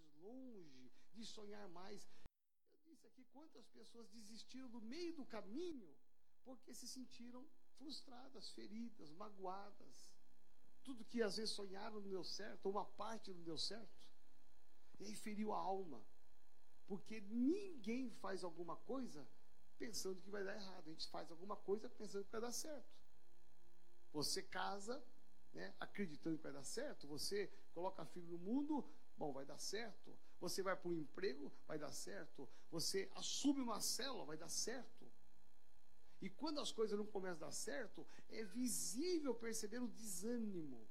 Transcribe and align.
mais 0.00 0.16
longe, 0.18 0.90
de 1.12 1.24
sonhar 1.24 1.68
mais. 1.68 2.08
Eu 2.72 2.80
disse 2.86 3.06
aqui 3.06 3.24
quantas 3.32 3.66
pessoas 3.68 4.08
desistiram 4.08 4.68
no 4.68 4.80
meio 4.80 5.14
do 5.14 5.24
caminho 5.24 5.94
porque 6.44 6.74
se 6.74 6.88
sentiram 6.88 7.46
frustradas, 7.78 8.50
feridas, 8.50 9.10
magoadas. 9.12 10.08
Tudo 10.82 11.04
que 11.04 11.22
às 11.22 11.36
vezes 11.36 11.54
sonharam 11.54 12.00
não 12.00 12.08
deu 12.08 12.24
certo, 12.24 12.66
ou 12.66 12.72
uma 12.72 12.84
parte 12.84 13.32
não 13.32 13.42
deu 13.42 13.58
certo. 13.58 14.08
E 14.98 15.04
aí 15.04 15.14
feriu 15.14 15.52
a 15.52 15.58
alma. 15.58 16.02
Porque 16.86 17.20
ninguém 17.20 18.10
faz 18.10 18.42
alguma 18.42 18.76
coisa 18.76 19.26
pensando 19.78 20.20
que 20.20 20.30
vai 20.30 20.42
dar 20.42 20.56
errado. 20.56 20.88
A 20.88 20.90
gente 20.90 21.08
faz 21.08 21.30
alguma 21.30 21.56
coisa 21.56 21.88
pensando 21.88 22.24
que 22.24 22.32
vai 22.32 22.40
dar 22.40 22.52
certo. 22.52 22.90
Você 24.12 24.42
casa, 24.42 25.02
né, 25.52 25.74
acreditando 25.78 26.36
que 26.36 26.42
vai 26.42 26.52
dar 26.52 26.64
certo. 26.64 27.06
Você 27.06 27.46
coloca 27.72 28.04
filho 28.06 28.26
no 28.26 28.38
mundo, 28.38 28.84
bom, 29.20 29.32
vai 29.32 29.44
dar 29.44 29.58
certo. 29.58 30.18
Você 30.40 30.62
vai 30.62 30.74
para 30.74 30.88
um 30.88 30.94
emprego, 30.94 31.52
vai 31.68 31.78
dar 31.78 31.92
certo. 31.92 32.48
Você 32.70 33.10
assume 33.14 33.60
uma 33.60 33.80
célula, 33.80 34.24
vai 34.24 34.38
dar 34.38 34.48
certo. 34.48 35.04
E 36.22 36.30
quando 36.30 36.58
as 36.58 36.72
coisas 36.72 36.98
não 36.98 37.06
começam 37.06 37.36
a 37.36 37.46
dar 37.48 37.52
certo, 37.52 38.06
é 38.30 38.42
visível 38.44 39.34
perceber 39.34 39.80
o 39.80 39.88
desânimo. 39.88 40.88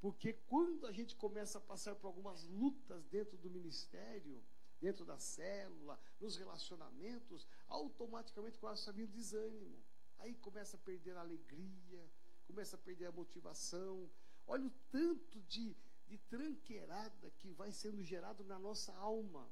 Porque 0.00 0.32
quando 0.32 0.86
a 0.86 0.92
gente 0.92 1.14
começa 1.14 1.58
a 1.58 1.60
passar 1.60 1.94
por 1.94 2.06
algumas 2.06 2.44
lutas 2.44 3.04
dentro 3.08 3.36
do 3.36 3.50
ministério, 3.50 4.42
dentro 4.80 5.04
da 5.04 5.18
célula, 5.18 6.00
nos 6.18 6.38
relacionamentos, 6.38 7.46
automaticamente 7.66 8.58
começa 8.58 8.88
a 8.88 8.92
vir 8.94 9.04
o 9.04 9.08
desânimo. 9.08 9.78
Aí 10.18 10.34
começa 10.34 10.78
a 10.78 10.80
perder 10.80 11.14
a 11.18 11.20
alegria, 11.20 12.10
começa 12.46 12.76
a 12.76 12.78
perder 12.78 13.06
a 13.06 13.12
motivação. 13.12 14.10
Olha 14.46 14.66
o 14.66 14.70
tanto 14.90 15.40
de, 15.42 15.76
de 16.10 16.18
tranqueirada 16.18 17.30
que 17.38 17.52
vai 17.52 17.70
sendo 17.70 18.02
gerado 18.02 18.42
na 18.44 18.58
nossa 18.58 18.92
alma. 18.96 19.48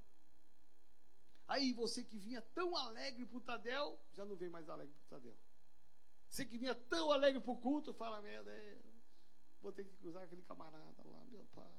Aí 1.46 1.72
você 1.72 2.02
que 2.02 2.18
vinha 2.18 2.42
tão 2.42 2.76
alegre 2.76 3.24
para 3.24 3.38
o 3.38 3.40
Tadel, 3.40 3.98
já 4.12 4.24
não 4.24 4.34
vem 4.34 4.50
mais 4.50 4.68
alegre 4.68 4.92
para 4.94 5.06
o 5.06 5.20
Tadel. 5.20 5.38
Você 6.28 6.44
que 6.44 6.58
vinha 6.58 6.74
tão 6.74 7.12
alegre 7.12 7.40
para 7.40 7.52
o 7.52 7.56
culto, 7.56 7.94
fala, 7.94 8.20
meu 8.20 8.44
Deus, 8.44 8.84
vou 9.60 9.72
ter 9.72 9.84
que 9.84 9.96
cruzar 9.96 10.24
aquele 10.24 10.42
camarada 10.42 11.02
lá, 11.04 11.24
meu 11.26 11.44
pai. 11.54 11.72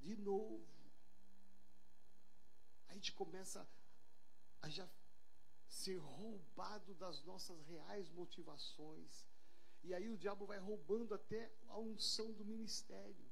De 0.00 0.16
novo. 0.16 0.64
A 2.88 2.94
gente 2.94 3.12
começa 3.12 3.68
a 4.62 4.68
já 4.70 4.88
ser 5.68 5.96
roubado 5.96 6.94
das 6.94 7.22
nossas 7.24 7.60
reais 7.66 8.08
motivações. 8.10 9.26
E 9.82 9.92
aí 9.92 10.08
o 10.08 10.16
diabo 10.16 10.46
vai 10.46 10.58
roubando 10.58 11.14
até 11.14 11.52
a 11.68 11.78
unção 11.78 12.32
do 12.32 12.44
ministério. 12.44 13.26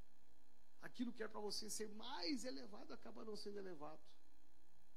Aquilo 0.87 1.15
que 1.15 1.23
é 1.23 1.29
para 1.29 1.41
você 1.41 1.71
ser 1.71 1.89
mais 1.89 2.45
elevado 2.45 2.93
acaba 2.93 3.25
não 3.25 3.37
sendo 3.37 3.59
elevado. 3.59 4.03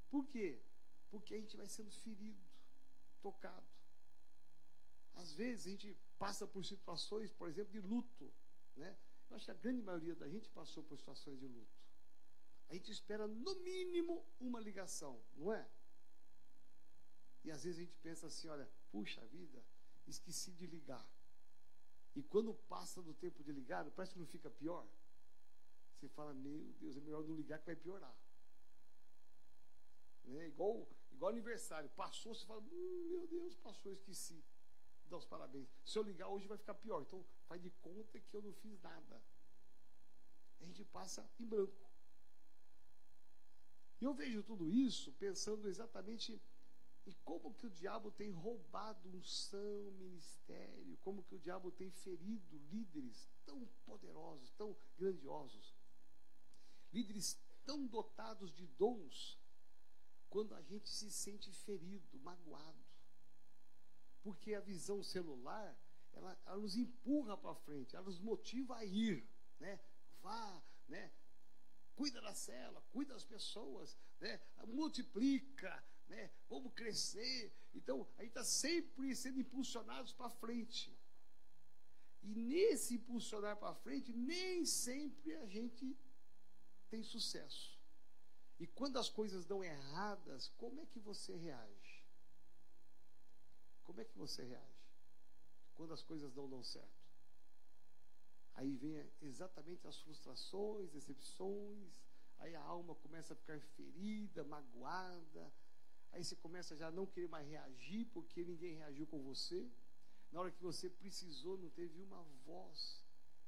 Por 0.10 0.28
quê? 0.28 0.62
Porque 1.10 1.34
a 1.34 1.40
gente 1.40 1.56
vai 1.56 1.68
sendo 1.68 1.92
ferido, 1.92 2.44
tocado. 3.22 3.66
Às 5.16 5.32
vezes 5.34 5.66
a 5.66 5.70
gente 5.70 5.98
passa 6.20 6.46
por 6.46 6.66
situações, 6.66 7.32
por 7.32 7.48
exemplo, 7.48 7.72
de 7.72 7.80
luto. 7.80 8.34
Né? 8.76 8.98
Eu 9.30 9.38
acho 9.38 9.46
que 9.46 9.52
a 9.52 9.62
grande 9.66 9.82
maioria 9.82 10.14
da 10.14 10.28
gente 10.28 10.50
passou 10.50 10.84
por 10.84 10.98
situações 10.98 11.40
de 11.40 11.48
luto. 11.48 11.80
A 12.68 12.74
gente 12.74 12.92
espera, 12.92 13.26
no 13.26 13.56
mínimo, 13.62 14.26
uma 14.42 14.60
ligação, 14.60 15.24
não 15.38 15.54
é? 15.54 15.66
E 17.46 17.50
às 17.50 17.64
vezes 17.64 17.80
a 17.80 17.84
gente 17.84 17.96
pensa 18.00 18.28
assim: 18.28 18.50
olha, 18.50 18.70
puxa 18.92 19.26
vida, 19.28 19.64
esqueci 20.06 20.52
de 20.52 20.68
ligar. 20.68 21.10
E 22.14 22.22
quando 22.22 22.54
passa 22.54 23.02
do 23.02 23.14
tempo 23.14 23.42
de 23.42 23.54
ligar, 23.54 23.90
parece 23.92 24.14
que 24.14 24.20
não 24.20 24.28
fica 24.28 24.50
pior. 24.50 24.86
Você 26.00 26.08
fala: 26.10 26.34
meu 26.34 26.74
Deus, 26.80 26.96
é 26.96 27.02
melhor 27.02 27.24
não 27.24 27.36
ligar 27.36 27.60
que 27.60 27.66
vai 27.66 27.76
piorar. 27.76 28.16
Né? 30.26 30.48
Igual, 30.48 30.88
igual 31.12 31.32
aniversário. 31.32 31.90
Passou, 31.90 32.36
você 32.36 32.46
fala, 32.46 32.62
hum, 32.62 33.08
meu 33.10 33.28
Deus, 33.28 33.56
passou, 33.56 33.92
esqueci. 33.92 34.44
Dá 35.10 35.18
os 35.18 35.26
parabéns. 35.26 35.68
Se 35.86 35.98
eu 35.98 36.04
ligar 36.04 36.28
hoje 36.28 36.48
vai 36.48 36.58
ficar 36.58 36.76
pior. 36.76 37.02
Então 37.02 37.26
faz 37.48 37.62
de 37.62 37.72
conta 37.82 38.20
que 38.20 38.36
eu 38.36 38.42
não 38.42 38.54
fiz 38.54 38.80
nada. 38.82 39.22
A 40.60 40.66
gente 40.66 40.84
passa 40.86 41.28
em 41.40 41.46
branco. 41.46 41.90
E 44.00 44.06
eu 44.06 44.14
vejo 44.14 44.44
tudo 44.44 44.70
isso 44.70 45.12
pensando 45.14 45.68
exatamente 45.68 46.40
em 47.06 47.14
como 47.24 47.54
que 47.54 47.66
o 47.66 47.70
diabo 47.70 48.12
tem 48.12 48.32
roubado 48.32 49.10
unção, 49.10 49.92
ministério, 49.94 50.98
como 50.98 51.24
que 51.24 51.36
o 51.36 51.40
diabo 51.40 51.72
tem 51.72 51.90
ferido 51.90 52.58
líderes 52.70 53.30
tão 53.46 53.66
poderosos, 53.86 54.52
tão 54.52 54.76
grandiosos. 54.98 55.74
Líderes 56.92 57.40
tão 57.66 57.86
dotados 57.86 58.54
de 58.54 58.66
dons 58.66 59.38
quando 60.30 60.56
a 60.56 60.62
gente 60.62 60.90
se 60.90 61.12
sente 61.12 61.52
ferido, 61.52 62.20
magoado. 62.20 62.86
Porque 64.22 64.54
a 64.54 64.60
visão 64.60 65.04
celular, 65.04 65.78
ela, 66.14 66.40
ela 66.46 66.58
nos 66.58 66.76
empurra 66.76 67.38
para 67.38 67.56
frente, 67.56 67.96
ela 67.96 68.06
nos 68.06 68.20
motiva 68.20 68.78
a 68.78 68.86
ir, 68.86 69.28
né? 69.60 69.80
Vá, 70.22 70.64
né? 70.88 71.12
Cuida 71.96 72.22
da 72.22 72.34
cela, 72.34 72.82
cuida 72.92 73.14
das 73.14 73.24
pessoas, 73.24 73.98
né? 74.20 74.40
Multiplica, 74.66 75.84
né? 76.08 76.32
Vamos 76.50 76.74
crescer. 76.74 77.54
Então, 77.74 78.08
a 78.18 78.22
gente 78.22 78.32
está 78.32 78.44
sempre 78.44 79.16
sendo 79.16 79.40
impulsionados 79.40 80.14
para 80.14 80.30
frente. 80.30 80.98
E 82.22 82.36
nesse 82.36 82.96
impulsionar 82.96 83.58
para 83.58 83.76
frente, 83.76 84.12
nem 84.14 84.66
sempre 84.66 85.36
a 85.36 85.46
gente 85.46 85.98
tem 86.90 87.04
sucesso. 87.04 87.78
E 88.60 88.66
quando 88.66 88.98
as 88.98 89.10
coisas 89.10 89.46
dão 89.46 89.64
erradas, 89.64 90.50
como 90.58 90.82
é 90.82 90.86
que 90.86 91.00
você 91.00 91.36
reage? 91.36 92.04
Como 93.84 94.02
é 94.02 94.06
que 94.06 94.18
você 94.18 94.44
reage? 94.44 94.88
Quando 95.76 95.94
as 95.94 96.02
coisas 96.02 96.34
não 96.34 96.50
dão 96.50 96.64
certo. 96.64 97.08
Aí 98.56 98.76
vem 98.76 99.08
exatamente 99.22 99.88
as 99.88 100.00
frustrações, 100.00 100.90
decepções, 100.90 101.94
aí 102.40 102.56
a 102.56 102.62
alma 102.62 102.96
começa 102.96 103.34
a 103.34 103.38
ficar 103.38 103.60
ferida, 103.60 104.44
magoada, 104.44 105.54
aí 106.12 106.24
você 106.24 106.36
começa 106.36 106.76
já 106.76 106.88
a 106.88 106.92
não 106.92 107.06
querer 107.06 107.30
mais 107.30 107.48
reagir 107.48 108.06
porque 108.08 108.44
ninguém 108.44 108.76
reagiu 108.76 109.06
com 109.06 109.22
você. 109.22 109.70
Na 110.32 110.42
hora 110.42 110.52
que 110.52 110.62
você 110.62 110.90
precisou, 110.90 111.58
não 111.60 111.70
teve 111.70 112.02
uma 112.02 112.24
voz 112.46 113.07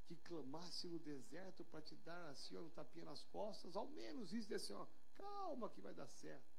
que 0.10 0.16
clamasse 0.16 0.88
no 0.88 0.98
deserto 0.98 1.64
para 1.66 1.84
te 1.84 1.96
dar 1.98 2.30
assim, 2.32 2.58
ó, 2.58 2.62
um 2.62 2.70
tapinha 2.72 3.06
nas 3.06 3.24
costas, 3.26 3.76
ao 3.76 3.88
menos 3.90 4.34
isso, 4.34 4.52
assim, 4.56 4.74
ó, 4.74 4.88
calma 5.14 5.70
que 5.70 5.80
vai 5.80 5.94
dar 5.94 6.08
certo. 6.08 6.58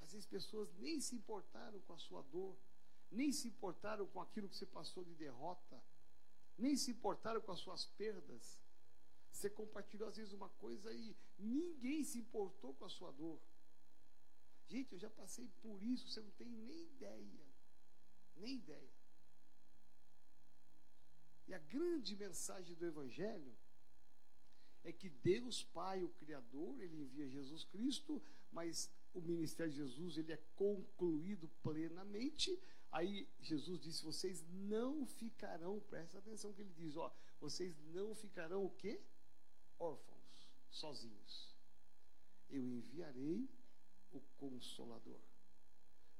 Às 0.00 0.12
vezes 0.12 0.26
pessoas 0.26 0.72
nem 0.78 0.98
se 0.98 1.14
importaram 1.14 1.78
com 1.80 1.92
a 1.92 1.98
sua 1.98 2.22
dor, 2.22 2.56
nem 3.10 3.30
se 3.32 3.48
importaram 3.48 4.06
com 4.06 4.18
aquilo 4.22 4.48
que 4.48 4.56
você 4.56 4.64
passou 4.64 5.04
de 5.04 5.14
derrota, 5.14 5.82
nem 6.56 6.74
se 6.74 6.90
importaram 6.90 7.42
com 7.42 7.52
as 7.52 7.60
suas 7.60 7.84
perdas. 7.84 8.58
Você 9.30 9.50
compartilhou 9.50 10.08
às 10.08 10.16
vezes 10.16 10.32
uma 10.32 10.48
coisa 10.48 10.90
e 10.90 11.14
ninguém 11.38 12.02
se 12.02 12.18
importou 12.18 12.72
com 12.72 12.86
a 12.86 12.88
sua 12.88 13.12
dor. 13.12 13.38
Gente, 14.68 14.94
eu 14.94 14.98
já 14.98 15.10
passei 15.10 15.48
por 15.60 15.82
isso, 15.82 16.08
você 16.08 16.22
não 16.22 16.30
tem 16.30 16.48
nem 16.48 16.84
ideia. 16.84 17.46
Nem 18.36 18.54
ideia. 18.54 18.93
E 21.46 21.54
a 21.54 21.58
grande 21.58 22.16
mensagem 22.16 22.74
do 22.76 22.86
Evangelho 22.86 23.54
é 24.82 24.92
que 24.92 25.08
Deus 25.08 25.62
Pai, 25.62 26.02
o 26.02 26.08
Criador, 26.10 26.80
ele 26.80 27.02
envia 27.02 27.28
Jesus 27.28 27.64
Cristo, 27.64 28.22
mas 28.52 28.90
o 29.12 29.20
ministério 29.20 29.72
de 29.72 29.78
Jesus 29.78 30.18
ele 30.18 30.32
é 30.32 30.42
concluído 30.54 31.48
plenamente. 31.62 32.58
Aí 32.90 33.28
Jesus 33.40 33.80
disse: 33.80 34.04
vocês 34.04 34.44
não 34.50 35.06
ficarão, 35.06 35.80
presta 35.80 36.18
atenção 36.18 36.52
que 36.52 36.60
ele 36.60 36.72
diz, 36.72 36.96
ó, 36.96 37.14
vocês 37.40 37.76
não 37.92 38.14
ficarão 38.14 38.64
o 38.64 38.70
quê? 38.70 39.00
Órfãos, 39.78 40.48
sozinhos. 40.70 41.54
Eu 42.48 42.64
enviarei 42.64 43.48
o 44.12 44.20
Consolador. 44.36 45.20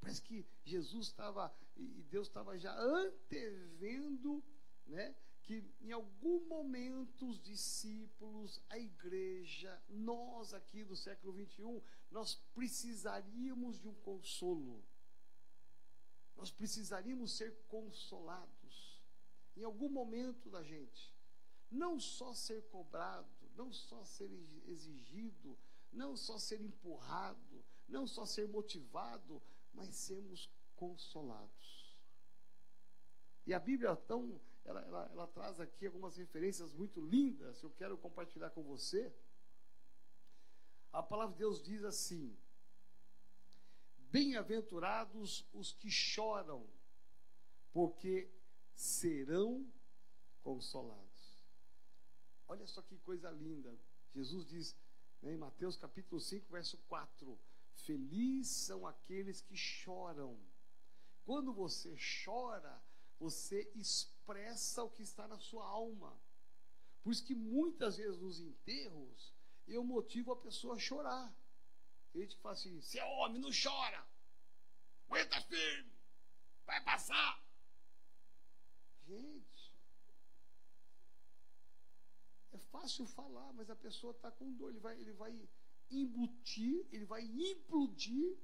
Parece 0.00 0.20
que 0.22 0.44
Jesus 0.64 1.06
estava, 1.06 1.54
e 1.76 2.02
Deus 2.10 2.28
estava 2.28 2.58
já 2.58 2.76
antevendo 2.78 4.43
né, 4.86 5.14
que 5.42 5.62
em 5.81 5.92
algum 5.92 6.46
momento 6.48 7.28
os 7.28 7.38
discípulos, 7.38 8.60
a 8.70 8.78
igreja, 8.78 9.82
nós 9.88 10.54
aqui 10.54 10.84
do 10.84 10.96
século 10.96 11.32
21, 11.34 11.82
nós 12.10 12.34
precisaríamos 12.54 13.78
de 13.78 13.88
um 13.88 13.94
consolo. 13.94 14.82
Nós 16.36 16.50
precisaríamos 16.50 17.36
ser 17.36 17.54
consolados 17.69 19.02
em 19.56 19.62
algum 19.62 19.88
momento 19.88 20.50
da 20.50 20.62
gente. 20.62 21.14
Não 21.70 22.00
só 22.00 22.34
ser 22.34 22.62
cobrado, 22.69 23.28
não 23.54 23.72
só 23.72 24.04
ser 24.04 24.30
exigido, 24.66 25.58
não 25.92 26.16
só 26.16 26.38
ser 26.38 26.60
empurrado, 26.60 27.64
não 27.88 28.06
só 28.06 28.25
ser 28.25 28.48
motivado, 28.48 29.42
mas 29.72 29.94
sermos 29.94 30.48
consolados. 30.75 31.94
E 33.46 33.52
a 33.52 33.58
Bíblia 33.58 33.90
é 33.90 33.96
tão 33.96 34.40
ela, 34.64 34.81
ela, 34.82 35.11
ela 35.12 35.26
traz 35.26 35.61
aqui 35.61 35.87
algumas 35.87 36.16
referências 36.16 36.72
muito 36.72 37.00
lindas, 37.00 37.62
eu 37.62 37.70
quero 37.70 37.99
compartilhar 37.99 38.50
com 38.50 38.62
você. 38.62 39.12
A 40.93 41.02
palavra 41.02 41.32
de 41.32 41.40
Deus 41.40 41.62
diz 41.62 41.84
assim: 41.84 42.37
Bem-aventurados 44.11 45.46
os 45.52 45.72
que 45.72 45.90
choram, 45.90 46.66
porque 47.72 48.31
serão 48.75 49.70
consolados. 50.43 51.44
Olha 52.46 52.66
só 52.66 52.81
que 52.82 52.96
coisa 52.99 53.31
linda. 53.31 53.76
Jesus 54.14 54.46
diz 54.46 54.76
né, 55.20 55.32
em 55.32 55.37
Mateus 55.37 55.76
capítulo 55.76 56.20
5, 56.20 56.50
verso 56.50 56.78
4: 56.88 57.38
Felizes 57.75 58.55
são 58.55 58.87
aqueles 58.87 59.40
que 59.40 59.56
choram. 59.56 60.38
Quando 61.25 61.52
você 61.52 61.96
chora, 62.25 62.81
você 63.25 63.73
expressa 63.75 64.85
o 64.85 64.91
que 64.91 65.03
está 65.03 65.26
na 65.26 65.38
sua 65.38 65.65
alma. 65.67 66.15
Por 67.03 67.11
isso 67.11 67.25
que 67.25 67.35
muitas 67.35 67.97
vezes 67.97 68.19
nos 68.19 68.38
enterros 68.38 69.32
eu 69.67 69.82
motivo 69.82 70.32
a 70.32 70.37
pessoa 70.37 70.75
a 70.76 70.79
chorar. 70.79 71.35
Tem 72.12 72.21
gente 72.21 72.37
que 72.37 72.43
fala 72.43 72.55
assim: 72.55 72.82
se 72.82 72.99
é 72.99 73.05
homem, 73.05 73.41
não 73.41 73.50
chora. 73.50 74.06
Aguenta 75.06 75.41
firme. 75.41 75.91
Vai 76.67 76.85
passar. 76.85 77.43
Gente, 79.06 79.75
é 82.53 82.59
fácil 82.59 83.06
falar, 83.06 83.53
mas 83.55 83.71
a 83.71 83.76
pessoa 83.76 84.12
está 84.12 84.31
com 84.31 84.53
dor. 84.53 84.69
Ele 84.69 84.81
vai, 84.81 85.00
ele 85.00 85.12
vai 85.15 85.49
embutir, 85.91 86.87
ele 86.93 87.06
vai 87.06 87.23
implodir 87.25 88.37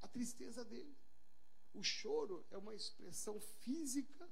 a 0.00 0.08
tristeza 0.08 0.64
dele. 0.64 0.96
O 1.76 1.82
choro 1.82 2.44
é 2.50 2.56
uma 2.56 2.74
expressão 2.74 3.38
física 3.38 4.26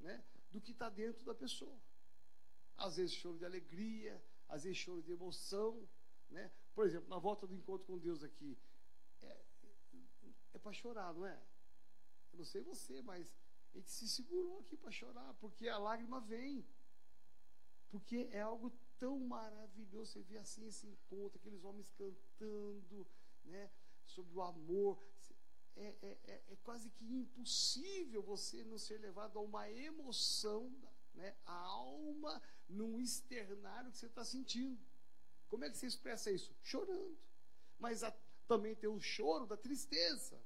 né, 0.00 0.24
do 0.50 0.60
que 0.60 0.72
está 0.72 0.90
dentro 0.90 1.24
da 1.24 1.34
pessoa. 1.34 1.80
Às 2.76 2.96
vezes 2.96 3.14
choro 3.14 3.38
de 3.38 3.44
alegria, 3.44 4.20
às 4.48 4.64
vezes 4.64 4.78
choro 4.78 5.00
de 5.00 5.12
emoção. 5.12 5.88
Né? 6.28 6.50
Por 6.74 6.84
exemplo, 6.84 7.08
na 7.08 7.18
volta 7.18 7.46
do 7.46 7.54
encontro 7.54 7.86
com 7.86 7.98
Deus 7.98 8.24
aqui, 8.24 8.58
é, 9.22 9.44
é 10.54 10.58
para 10.58 10.72
chorar, 10.72 11.14
não 11.14 11.24
é? 11.24 11.40
Eu 12.32 12.38
não 12.38 12.44
sei 12.44 12.62
você, 12.62 13.00
mas 13.02 13.32
a 13.72 13.78
gente 13.78 13.90
se 13.90 14.08
segurou 14.08 14.58
aqui 14.58 14.76
para 14.76 14.90
chorar, 14.90 15.34
porque 15.34 15.68
a 15.68 15.78
lágrima 15.78 16.20
vem. 16.20 16.66
Porque 17.90 18.28
é 18.32 18.40
algo 18.40 18.72
tão 18.98 19.20
maravilhoso 19.20 20.12
você 20.12 20.22
ver 20.22 20.38
assim 20.38 20.66
esse 20.66 20.86
encontro, 20.86 21.38
aqueles 21.38 21.62
homens 21.62 21.88
cantando, 21.90 23.06
né, 23.44 23.70
sobre 24.04 24.34
o 24.34 24.42
amor. 24.42 25.00
É, 25.80 25.94
é, 26.02 26.18
é, 26.24 26.42
é 26.48 26.56
quase 26.64 26.90
que 26.90 27.04
impossível 27.04 28.20
você 28.20 28.64
não 28.64 28.78
ser 28.78 28.98
levado 28.98 29.38
a 29.38 29.42
uma 29.42 29.70
emoção, 29.70 30.70
né, 31.14 31.36
a 31.46 31.52
alma 31.52 32.42
num 32.68 32.98
externário 32.98 33.90
que 33.92 33.96
você 33.96 34.06
está 34.06 34.24
sentindo. 34.24 34.78
Como 35.48 35.64
é 35.64 35.70
que 35.70 35.78
você 35.78 35.86
expressa 35.86 36.32
isso? 36.32 36.52
Chorando. 36.62 37.16
Mas 37.78 38.02
a, 38.02 38.10
também 38.48 38.74
tem 38.74 38.90
o 38.90 39.00
choro 39.00 39.46
da 39.46 39.56
tristeza. 39.56 40.40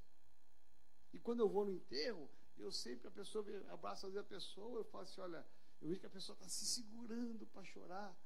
E 1.13 1.19
quando 1.19 1.41
eu 1.41 1.49
vou 1.49 1.65
no 1.65 1.73
enterro, 1.73 2.29
eu 2.59 2.71
sempre, 2.71 3.09
a 3.09 3.11
pessoa 3.11 3.45
abraça 3.71 4.07
a 4.07 4.25
pessoa, 4.25 4.81
eu 4.81 4.85
falo 4.85 5.05
assim, 5.05 5.21
olha, 5.21 5.47
eu 5.81 5.89
vejo 5.89 6.01
que 6.01 6.07
a 6.07 6.11
pessoa 6.11 6.35
está 6.35 6.49
se 6.49 6.67
segurando 6.67 7.47
para 7.47 7.65
chorar, 7.65 8.17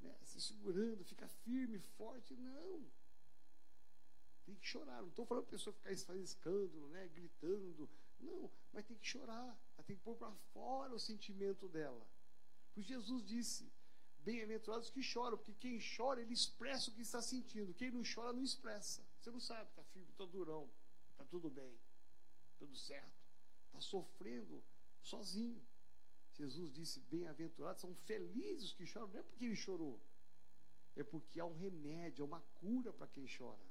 né? 0.00 0.14
se 0.22 0.40
segurando, 0.40 1.04
fica 1.04 1.26
firme, 1.26 1.78
forte. 1.78 2.34
Não. 2.36 2.86
Tem 4.50 4.58
que 4.58 4.66
chorar. 4.66 5.00
Não 5.00 5.08
estou 5.08 5.24
falando 5.24 5.44
para 5.44 5.54
a 5.54 5.58
pessoa 5.58 5.72
ficar 5.72 5.96
fazendo 5.96 6.24
escândalo, 6.24 6.88
né? 6.88 7.08
gritando. 7.14 7.88
Não, 8.18 8.50
mas 8.72 8.84
tem 8.84 8.96
que 8.96 9.06
chorar. 9.06 9.56
Ela 9.76 9.84
tem 9.84 9.94
que 9.94 10.02
pôr 10.02 10.16
para 10.16 10.32
fora 10.52 10.92
o 10.92 10.98
sentimento 10.98 11.68
dela. 11.68 12.04
Porque 12.66 12.82
Jesus 12.82 13.24
disse: 13.24 13.70
Bem-aventurados 14.24 14.90
que 14.90 15.04
choram, 15.04 15.38
porque 15.38 15.54
quem 15.54 15.78
chora, 15.96 16.20
ele 16.20 16.34
expressa 16.34 16.90
o 16.90 16.94
que 16.94 17.02
está 17.02 17.22
sentindo. 17.22 17.72
Quem 17.74 17.92
não 17.92 18.02
chora, 18.02 18.32
não 18.32 18.42
expressa. 18.42 19.06
Você 19.20 19.30
não 19.30 19.38
sabe, 19.38 19.70
está 19.70 19.84
firme, 19.84 20.10
está 20.10 20.24
durão, 20.24 20.68
está 21.12 21.24
tudo 21.26 21.48
bem, 21.48 21.78
tudo 22.58 22.76
certo. 22.76 23.22
Está 23.66 23.80
sofrendo 23.80 24.60
sozinho. 25.00 25.64
Jesus 26.34 26.72
disse: 26.72 26.98
Bem-aventurados 27.02 27.82
são 27.82 27.94
felizes 27.94 28.70
os 28.70 28.72
que 28.72 28.84
choram. 28.84 29.06
Não 29.06 29.20
é 29.20 29.22
porque 29.22 29.44
ele 29.44 29.54
chorou, 29.54 30.00
é 30.96 31.04
porque 31.04 31.38
há 31.38 31.44
um 31.44 31.54
remédio, 31.54 32.24
há 32.24 32.26
uma 32.26 32.40
cura 32.60 32.92
para 32.92 33.06
quem 33.06 33.28
chora. 33.28 33.69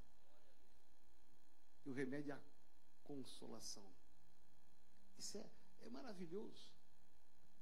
E 1.85 1.89
o 1.89 1.93
remédio 1.93 2.31
é 2.31 2.35
a 2.35 2.41
consolação. 3.03 3.91
Isso 5.17 5.37
é, 5.37 5.49
é 5.81 5.89
maravilhoso. 5.89 6.73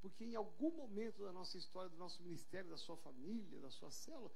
Porque 0.01 0.23
em 0.23 0.35
algum 0.35 0.71
momento 0.71 1.23
da 1.23 1.31
nossa 1.31 1.57
história, 1.57 1.89
do 1.89 1.97
nosso 1.97 2.21
ministério, 2.21 2.69
da 2.69 2.77
sua 2.77 2.97
família, 2.97 3.59
da 3.59 3.71
sua 3.71 3.91
célula, 3.91 4.31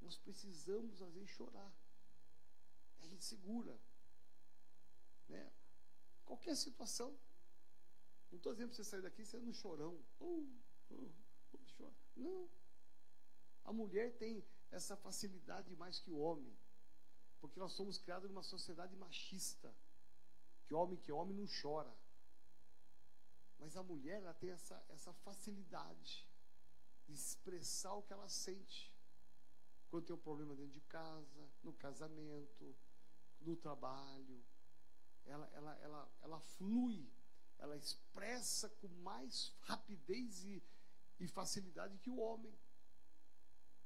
nós 0.00 0.16
precisamos, 0.18 1.00
às 1.00 1.12
vezes, 1.14 1.30
chorar. 1.30 1.72
A 3.00 3.06
gente 3.06 3.24
segura. 3.24 3.78
Né? 5.28 5.52
Qualquer 6.24 6.56
situação. 6.56 7.16
Não 8.30 8.38
estou 8.38 8.52
dizendo 8.52 8.68
para 8.68 8.76
você 8.76 8.84
sair 8.84 9.02
daqui 9.02 9.24
sendo 9.24 9.48
um 9.48 9.52
chorão. 9.52 9.94
Uh, 10.20 10.48
uh, 10.90 11.14
uh, 11.78 11.94
Não. 12.16 12.50
A 13.64 13.72
mulher 13.72 14.16
tem 14.16 14.44
essa 14.70 14.96
facilidade 14.96 15.74
mais 15.76 15.98
que 16.00 16.10
o 16.10 16.18
homem. 16.18 16.54
Porque 17.44 17.60
nós 17.60 17.72
somos 17.72 17.98
criados 17.98 18.30
numa 18.30 18.42
sociedade 18.42 18.96
machista. 18.96 19.70
Que 20.64 20.72
homem 20.72 20.98
que 20.98 21.12
homem 21.12 21.36
não 21.36 21.46
chora. 21.60 21.94
Mas 23.58 23.76
a 23.76 23.82
mulher 23.82 24.22
ela 24.22 24.32
tem 24.32 24.48
essa, 24.48 24.82
essa 24.88 25.12
facilidade 25.12 26.26
de 27.06 27.12
expressar 27.12 27.92
o 27.92 28.02
que 28.02 28.14
ela 28.14 28.30
sente. 28.30 28.90
Quando 29.90 30.06
tem 30.06 30.16
um 30.16 30.18
problema 30.18 30.56
dentro 30.56 30.72
de 30.72 30.80
casa, 30.80 31.50
no 31.62 31.74
casamento, 31.74 32.74
no 33.42 33.54
trabalho. 33.56 34.42
Ela, 35.26 35.46
ela, 35.52 35.78
ela, 35.82 36.12
ela 36.22 36.40
flui, 36.40 37.12
ela 37.58 37.76
expressa 37.76 38.70
com 38.70 38.88
mais 39.02 39.54
rapidez 39.60 40.42
e, 40.46 40.62
e 41.20 41.28
facilidade 41.28 41.98
que 41.98 42.08
o 42.08 42.16
homem. 42.16 42.58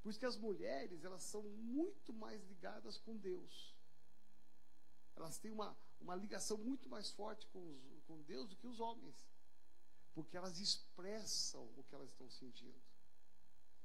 Por 0.02 0.10
isso 0.10 0.18
que 0.18 0.26
as 0.26 0.36
mulheres, 0.36 1.04
elas 1.04 1.22
são 1.22 1.42
muito 1.42 2.12
mais 2.12 2.42
ligadas 2.44 2.98
com 2.98 3.16
Deus. 3.16 3.74
Elas 5.16 5.38
têm 5.38 5.50
uma, 5.50 5.76
uma 6.00 6.14
ligação 6.14 6.56
muito 6.56 6.88
mais 6.88 7.10
forte 7.10 7.46
com, 7.48 7.58
os, 7.58 8.00
com 8.06 8.22
Deus 8.22 8.48
do 8.48 8.56
que 8.56 8.66
os 8.66 8.80
homens 8.80 9.26
porque 10.18 10.36
elas 10.36 10.58
expressam 10.58 11.62
o 11.76 11.84
que 11.84 11.94
elas 11.94 12.10
estão 12.10 12.28
sentindo. 12.28 12.74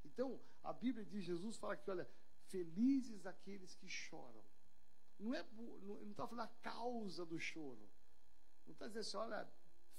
Então, 0.04 0.42
a 0.64 0.74
Bíblia 0.74 1.06
de 1.06 1.22
Jesus 1.22 1.58
fala 1.58 1.78
que, 1.78 1.92
olha, 1.92 2.10
felizes 2.48 3.28
aqueles 3.28 3.76
que 3.76 3.88
choram. 3.88 4.44
Não 5.20 5.36
é 5.36 5.46
não 5.54 6.10
está 6.10 6.28
falando 6.28 6.46
a 6.46 6.56
causa 6.64 7.24
do 7.24 7.40
choro. 7.40 7.88
Não 8.66 8.74
está 8.74 8.88
dizendo 8.88 9.02
assim, 9.02 9.18
olha, 9.18 9.48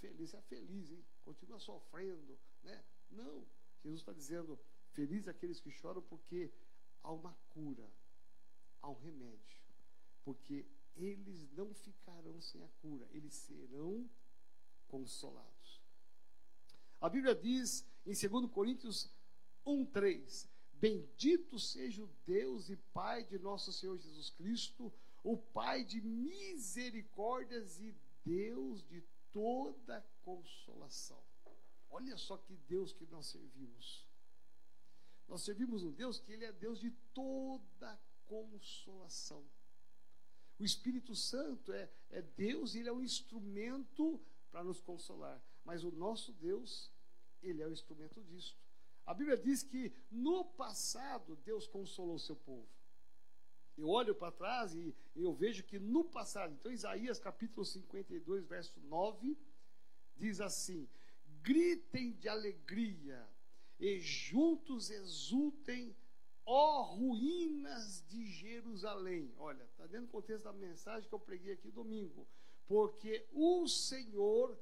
feliz, 0.01 0.35
é 0.35 0.43
feliz, 0.43 0.91
hein? 0.91 1.05
Continua 1.25 1.61
sofrendo, 1.61 2.37
né? 2.65 2.85
Não. 3.11 3.47
Jesus 3.85 4.01
está 4.01 4.13
dizendo, 4.13 4.59
felizes 4.95 5.29
aqueles 5.29 5.61
que 5.61 5.71
choram 5.71 6.03
porque 6.03 6.51
há 7.03 7.13
uma 7.13 7.35
cura, 7.51 7.87
há 8.81 8.89
um 8.89 8.95
remédio. 8.95 9.59
Porque 10.25 10.65
eles 10.97 11.51
não 11.53 11.75
ficarão 11.75 12.41
sem 12.41 12.63
a 12.63 12.69
cura, 12.81 13.07
eles 13.13 13.35
serão 13.35 14.09
consolados. 14.89 15.83
A 17.01 17.09
Bíblia 17.09 17.35
diz 17.35 17.87
em 18.07 18.15
2 18.15 18.51
Coríntios 18.51 19.11
1:3: 19.67 20.49
Bendito 20.75 21.59
seja 21.59 22.03
o 22.03 22.11
Deus 22.25 22.71
e 22.71 22.77
Pai 22.77 23.25
de 23.25 23.39
nosso 23.39 23.73
Senhor 23.73 23.99
Jesus 23.99 24.31
Cristo, 24.31 24.93
o 25.23 25.37
Pai 25.37 25.85
de 25.85 26.01
misericórdias 26.01 27.81
e 27.81 27.95
Deus 28.25 28.87
de 28.87 29.03
toda 29.33 30.07
consolação. 30.23 31.23
Olha 31.91 32.17
só 32.17 32.37
que 32.37 32.57
Deus 32.69 32.93
que 32.93 33.07
nós 33.07 33.27
servimos. 33.27 34.07
Nós 35.29 35.43
servimos 35.43 35.83
um 35.83 35.93
Deus 35.93 36.19
que 36.19 36.33
ele 36.33 36.45
é 36.45 36.53
Deus 36.53 36.81
de 36.81 36.91
toda 37.13 38.01
consolação. 38.27 39.45
O 40.59 40.65
Espírito 40.65 41.15
Santo 41.15 41.73
é, 41.73 41.91
é 42.11 42.23
Deus, 42.23 42.75
ele 42.75 42.89
é 42.89 42.93
um 42.93 43.03
instrumento 43.03 44.21
para 44.51 44.63
nos 44.63 44.81
consolar. 44.81 45.43
Mas 45.65 45.83
o 45.83 45.91
nosso 45.91 46.33
Deus 46.33 46.93
ele 47.43 47.63
é 47.63 47.67
o 47.67 47.73
instrumento 47.73 48.23
disto. 48.23 48.57
A 49.07 49.13
Bíblia 49.13 49.37
diz 49.37 49.63
que 49.63 49.93
no 50.11 50.45
passado 50.45 51.37
Deus 51.37 51.67
consolou 51.67 52.15
o 52.15 52.21
seu 52.21 52.37
povo. 52.37 52.69
Eu 53.77 53.89
olho 53.89 54.15
para 54.15 54.33
trás 54.33 54.75
e 54.75 54.95
eu 55.15 55.35
vejo 55.35 55.65
que 55.65 55.79
no 55.79 56.05
passado, 56.05 56.55
então 56.55 56.73
Isaías 56.73 57.19
capítulo 57.19 57.67
52, 57.67 58.47
verso 58.47 58.81
9, 58.81 59.37
diz 60.17 60.41
assim: 60.41 60.89
Gritem 61.43 62.13
de 62.13 62.29
alegria 62.29 63.29
e 63.85 64.01
juntos 64.01 64.89
exultem, 64.89 65.95
ó 66.47 66.85
ruínas 66.85 68.03
de 68.09 68.25
Jerusalém. 68.25 69.35
Olha, 69.37 69.63
está 69.65 69.87
dentro 69.87 70.07
do 70.07 70.11
contexto 70.11 70.45
da 70.45 70.55
mensagem 70.55 71.07
que 71.07 71.15
eu 71.15 71.21
preguei 71.21 71.53
aqui 71.53 71.71
domingo. 71.71 72.27
Porque 72.67 73.29
o 73.31 73.69
Senhor 73.69 74.59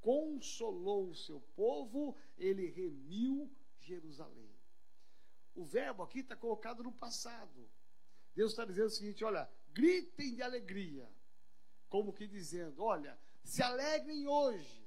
consolou 0.00 1.08
o 1.08 1.14
seu 1.14 1.40
povo, 1.54 2.16
ele 2.36 2.66
remiu 2.66 3.48
Jerusalém. 3.78 4.52
O 5.54 5.64
verbo 5.64 6.02
aqui 6.02 6.18
está 6.18 6.34
colocado 6.34 6.82
no 6.82 6.90
passado. 6.90 7.70
Deus 8.34 8.50
está 8.50 8.64
dizendo 8.64 8.88
o 8.88 8.90
seguinte: 8.90 9.24
olha, 9.24 9.48
gritem 9.72 10.34
de 10.34 10.42
alegria. 10.42 11.08
Como 11.88 12.12
que 12.12 12.26
dizendo: 12.26 12.82
olha, 12.82 13.16
se 13.44 13.62
alegrem 13.62 14.26
hoje. 14.26 14.83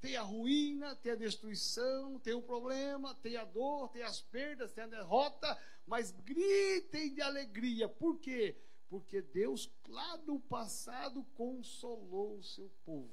Tem 0.00 0.16
a 0.16 0.22
ruína, 0.22 0.94
tem 0.96 1.12
a 1.12 1.16
destruição, 1.16 2.18
tem 2.20 2.34
o 2.34 2.42
problema, 2.42 3.14
tem 3.16 3.36
a 3.36 3.44
dor, 3.44 3.88
tem 3.88 4.02
as 4.02 4.20
perdas, 4.20 4.72
tem 4.72 4.84
a 4.84 4.88
derrota, 4.88 5.58
mas 5.86 6.10
gritem 6.10 7.14
de 7.14 7.22
alegria. 7.22 7.88
Por 7.88 8.18
quê? 8.18 8.56
Porque 8.88 9.20
Deus, 9.20 9.70
lá 9.88 10.16
no 10.18 10.38
passado, 10.38 11.24
consolou 11.34 12.38
o 12.38 12.42
seu 12.42 12.70
povo. 12.84 13.10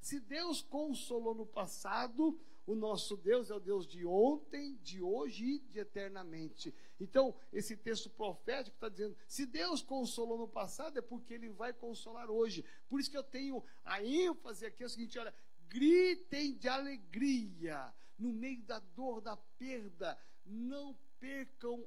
Se 0.00 0.20
Deus 0.20 0.62
consolou 0.62 1.34
no 1.34 1.44
passado, 1.44 2.38
o 2.66 2.74
nosso 2.74 3.16
Deus 3.16 3.50
é 3.50 3.54
o 3.54 3.60
Deus 3.60 3.86
de 3.86 4.06
ontem, 4.06 4.76
de 4.76 5.02
hoje 5.02 5.44
e 5.44 5.58
de 5.58 5.80
eternamente. 5.80 6.74
Então, 7.00 7.34
esse 7.52 7.76
texto 7.76 8.08
profético 8.08 8.76
está 8.76 8.88
dizendo: 8.88 9.16
se 9.26 9.44
Deus 9.44 9.82
consolou 9.82 10.38
no 10.38 10.48
passado, 10.48 10.98
é 10.98 11.02
porque 11.02 11.34
Ele 11.34 11.48
vai 11.48 11.72
consolar 11.72 12.30
hoje. 12.30 12.64
Por 12.88 13.00
isso 13.00 13.10
que 13.10 13.16
eu 13.16 13.24
tenho 13.24 13.62
a 13.84 14.02
ênfase 14.04 14.64
aqui: 14.64 14.82
é 14.82 14.86
o 14.86 14.88
seguinte, 14.88 15.18
olha, 15.18 15.34
gritem 15.70 16.56
de 16.58 16.68
alegria 16.68 17.94
no 18.18 18.32
meio 18.32 18.62
da 18.64 18.78
dor, 18.78 19.20
da 19.20 19.36
perda. 19.36 20.18
Não 20.44 20.96
percam 21.18 21.86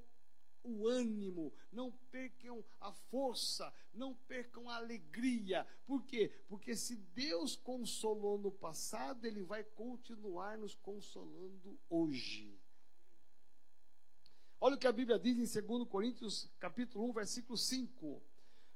o 0.64 0.88
ânimo, 0.88 1.54
não 1.72 1.92
percam 2.10 2.64
a 2.80 2.92
força, 2.94 3.72
não 3.94 4.16
percam 4.16 4.70
a 4.70 4.78
alegria. 4.78 5.68
Por 5.86 6.04
quê? 6.06 6.32
Porque 6.48 6.76
se 6.76 6.96
Deus 6.96 7.56
consolou 7.56 8.38
no 8.38 8.52
passado, 8.52 9.26
Ele 9.26 9.44
vai 9.44 9.64
continuar 9.64 10.58
nos 10.58 10.74
consolando 10.76 11.78
hoje. 11.90 12.58
Olha 14.60 14.76
o 14.76 14.80
que 14.80 14.88
a 14.88 14.94
Bíblia 14.94 15.20
diz 15.20 15.56
em 15.58 15.62
2 15.62 15.90
Coríntios, 15.90 16.50
capítulo 16.58 17.10
1, 17.10 17.14
versículo 17.14 17.58
5. 17.58 18.24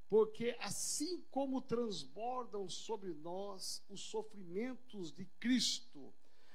Porque 0.10 0.56
assim 0.60 1.22
como 1.30 1.62
transbordam 1.62 2.70
sobre 2.70 3.14
nós 3.14 3.84
os 3.90 4.02
sofrimentos 4.02 5.12
de 5.12 5.26
Cristo, 5.40 6.14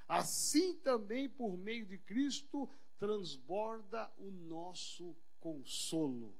assim 0.08 0.74
também 0.78 1.28
por 1.28 1.56
meio 1.56 1.84
de 1.84 1.98
Cristo 1.98 2.68
transborda 2.98 4.10
o 4.18 4.30
nosso 4.30 5.14
consolo. 5.40 6.34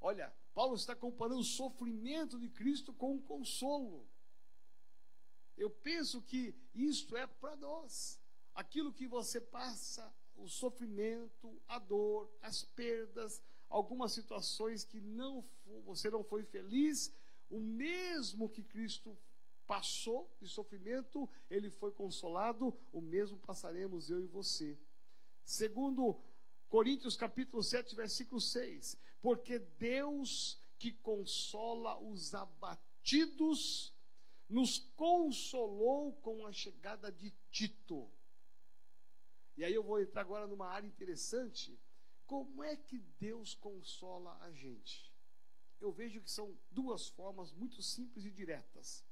Olha, 0.00 0.34
Paulo 0.54 0.74
está 0.74 0.94
comparando 0.94 1.40
o 1.40 1.44
sofrimento 1.44 2.38
de 2.38 2.48
Cristo 2.48 2.92
com 2.92 3.16
o 3.16 3.22
consolo. 3.22 4.06
Eu 5.56 5.70
penso 5.70 6.20
que 6.22 6.54
isto 6.74 7.16
é 7.16 7.26
para 7.26 7.54
nós. 7.56 8.18
Aquilo 8.54 8.92
que 8.92 9.06
você 9.06 9.40
passa, 9.40 10.12
o 10.36 10.48
sofrimento, 10.48 11.62
a 11.68 11.78
dor, 11.78 12.30
as 12.42 12.64
perdas, 12.64 13.42
algumas 13.70 14.12
situações 14.12 14.84
que 14.84 15.00
não 15.00 15.42
você 15.86 16.10
não 16.10 16.22
foi 16.22 16.42
feliz, 16.42 17.14
o 17.48 17.58
mesmo 17.58 18.48
que 18.48 18.62
Cristo 18.62 19.16
passou 19.66 20.28
de 20.40 20.48
sofrimento, 20.48 21.30
ele 21.48 21.70
foi 21.70 21.92
consolado, 21.92 22.76
o 22.92 23.00
mesmo 23.00 23.38
passaremos 23.38 24.10
eu 24.10 24.20
e 24.20 24.26
você. 24.26 24.76
Segundo 25.44 26.20
Coríntios 26.68 27.16
capítulo 27.16 27.62
7, 27.62 27.94
versículo 27.94 28.40
6. 28.40 28.96
Porque 29.22 29.58
Deus 29.58 30.60
que 30.78 30.92
consola 30.92 31.98
os 32.00 32.34
abatidos, 32.34 33.94
nos 34.48 34.78
consolou 34.96 36.14
com 36.14 36.46
a 36.46 36.52
chegada 36.52 37.12
de 37.12 37.30
Tito. 37.50 38.10
E 39.56 39.64
aí 39.64 39.74
eu 39.74 39.82
vou 39.82 40.00
entrar 40.00 40.22
agora 40.22 40.46
numa 40.46 40.66
área 40.66 40.86
interessante. 40.86 41.78
Como 42.30 42.62
é 42.62 42.76
que 42.76 42.96
Deus 43.18 43.56
consola 43.56 44.38
a 44.40 44.52
gente? 44.52 45.12
Eu 45.80 45.90
vejo 45.90 46.22
que 46.22 46.30
são 46.30 46.56
duas 46.70 47.08
formas 47.08 47.52
muito 47.52 47.82
simples 47.82 48.24
e 48.24 48.30
diretas. 48.30 49.04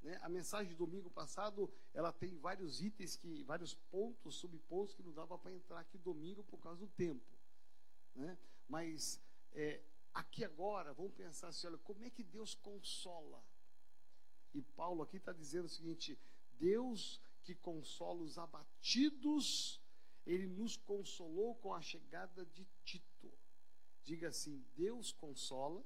Né? 0.00 0.16
A 0.22 0.28
mensagem 0.28 0.68
de 0.68 0.76
domingo 0.76 1.10
passado, 1.10 1.68
ela 1.92 2.12
tem 2.12 2.38
vários 2.38 2.80
itens, 2.80 3.16
que, 3.16 3.42
vários 3.42 3.74
pontos, 3.74 4.36
subpontos 4.36 4.94
que 4.94 5.02
não 5.02 5.12
dava 5.12 5.36
para 5.36 5.50
entrar 5.50 5.80
aqui 5.80 5.98
domingo 5.98 6.44
por 6.44 6.58
causa 6.60 6.78
do 6.78 6.86
tempo. 6.86 7.36
Né? 8.14 8.38
Mas 8.68 9.20
é, 9.50 9.82
aqui 10.14 10.44
agora, 10.44 10.94
vamos 10.94 11.14
pensar 11.14 11.48
assim, 11.48 11.66
olha, 11.66 11.78
como 11.78 12.04
é 12.04 12.10
que 12.10 12.22
Deus 12.22 12.54
consola? 12.54 13.44
E 14.54 14.62
Paulo 14.62 15.02
aqui 15.02 15.16
está 15.16 15.32
dizendo 15.32 15.64
o 15.64 15.68
seguinte: 15.68 16.16
Deus 16.60 17.20
que 17.42 17.56
consola 17.56 18.22
os 18.22 18.38
abatidos, 18.38 19.81
ele 20.26 20.46
nos 20.46 20.76
consolou 20.76 21.54
com 21.56 21.74
a 21.74 21.80
chegada 21.80 22.44
de 22.46 22.64
Tito. 22.84 23.32
Diga 24.04 24.28
assim: 24.28 24.64
Deus 24.74 25.12
consola 25.12 25.84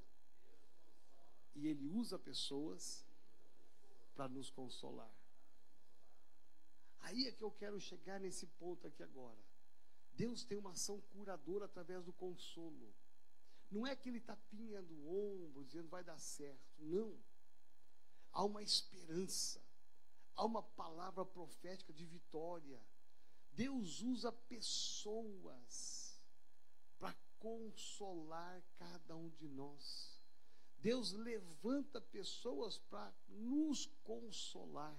e 1.54 1.66
ele 1.66 1.86
usa 1.88 2.18
pessoas 2.18 3.06
para 4.14 4.28
nos 4.28 4.50
consolar. 4.50 5.12
Aí 7.00 7.26
é 7.26 7.32
que 7.32 7.42
eu 7.42 7.50
quero 7.50 7.80
chegar 7.80 8.18
nesse 8.18 8.46
ponto 8.46 8.86
aqui 8.86 9.02
agora. 9.02 9.38
Deus 10.14 10.44
tem 10.44 10.56
uma 10.56 10.72
ação 10.72 11.00
curadora 11.12 11.66
através 11.66 12.04
do 12.04 12.12
consolo. 12.12 12.92
Não 13.70 13.86
é 13.86 13.92
aquele 13.92 14.20
tapinha 14.20 14.82
do 14.82 15.08
ombro 15.08 15.64
dizendo 15.64 15.88
vai 15.88 16.02
dar 16.02 16.18
certo. 16.18 16.74
Não. 16.78 17.16
Há 18.32 18.44
uma 18.44 18.62
esperança. 18.62 19.62
Há 20.34 20.44
uma 20.44 20.62
palavra 20.62 21.24
profética 21.24 21.92
de 21.92 22.04
vitória. 22.04 22.80
Deus 23.56 24.02
usa 24.02 24.30
pessoas 24.30 26.20
para 26.98 27.16
consolar 27.38 28.62
cada 28.78 29.16
um 29.16 29.30
de 29.30 29.48
nós. 29.48 30.20
Deus 30.78 31.12
levanta 31.12 31.98
pessoas 32.00 32.78
para 32.78 33.10
nos 33.28 33.86
consolar. 34.04 34.94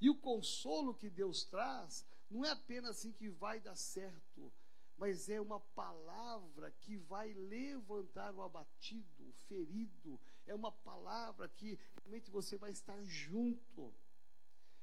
E 0.00 0.10
o 0.10 0.16
consolo 0.16 0.92
que 0.92 1.08
Deus 1.08 1.44
traz 1.44 2.04
não 2.28 2.44
é 2.44 2.50
apenas 2.50 2.96
assim 2.96 3.12
que 3.12 3.30
vai 3.30 3.60
dar 3.60 3.76
certo, 3.76 4.52
mas 4.98 5.28
é 5.28 5.40
uma 5.40 5.60
palavra 5.60 6.72
que 6.72 6.96
vai 6.96 7.32
levantar 7.32 8.34
o 8.34 8.42
abatido, 8.42 9.28
o 9.28 9.32
ferido. 9.48 10.20
É 10.46 10.54
uma 10.54 10.72
palavra 10.72 11.48
que 11.48 11.78
realmente 12.00 12.28
você 12.28 12.56
vai 12.56 12.72
estar 12.72 13.00
junto. 13.04 13.94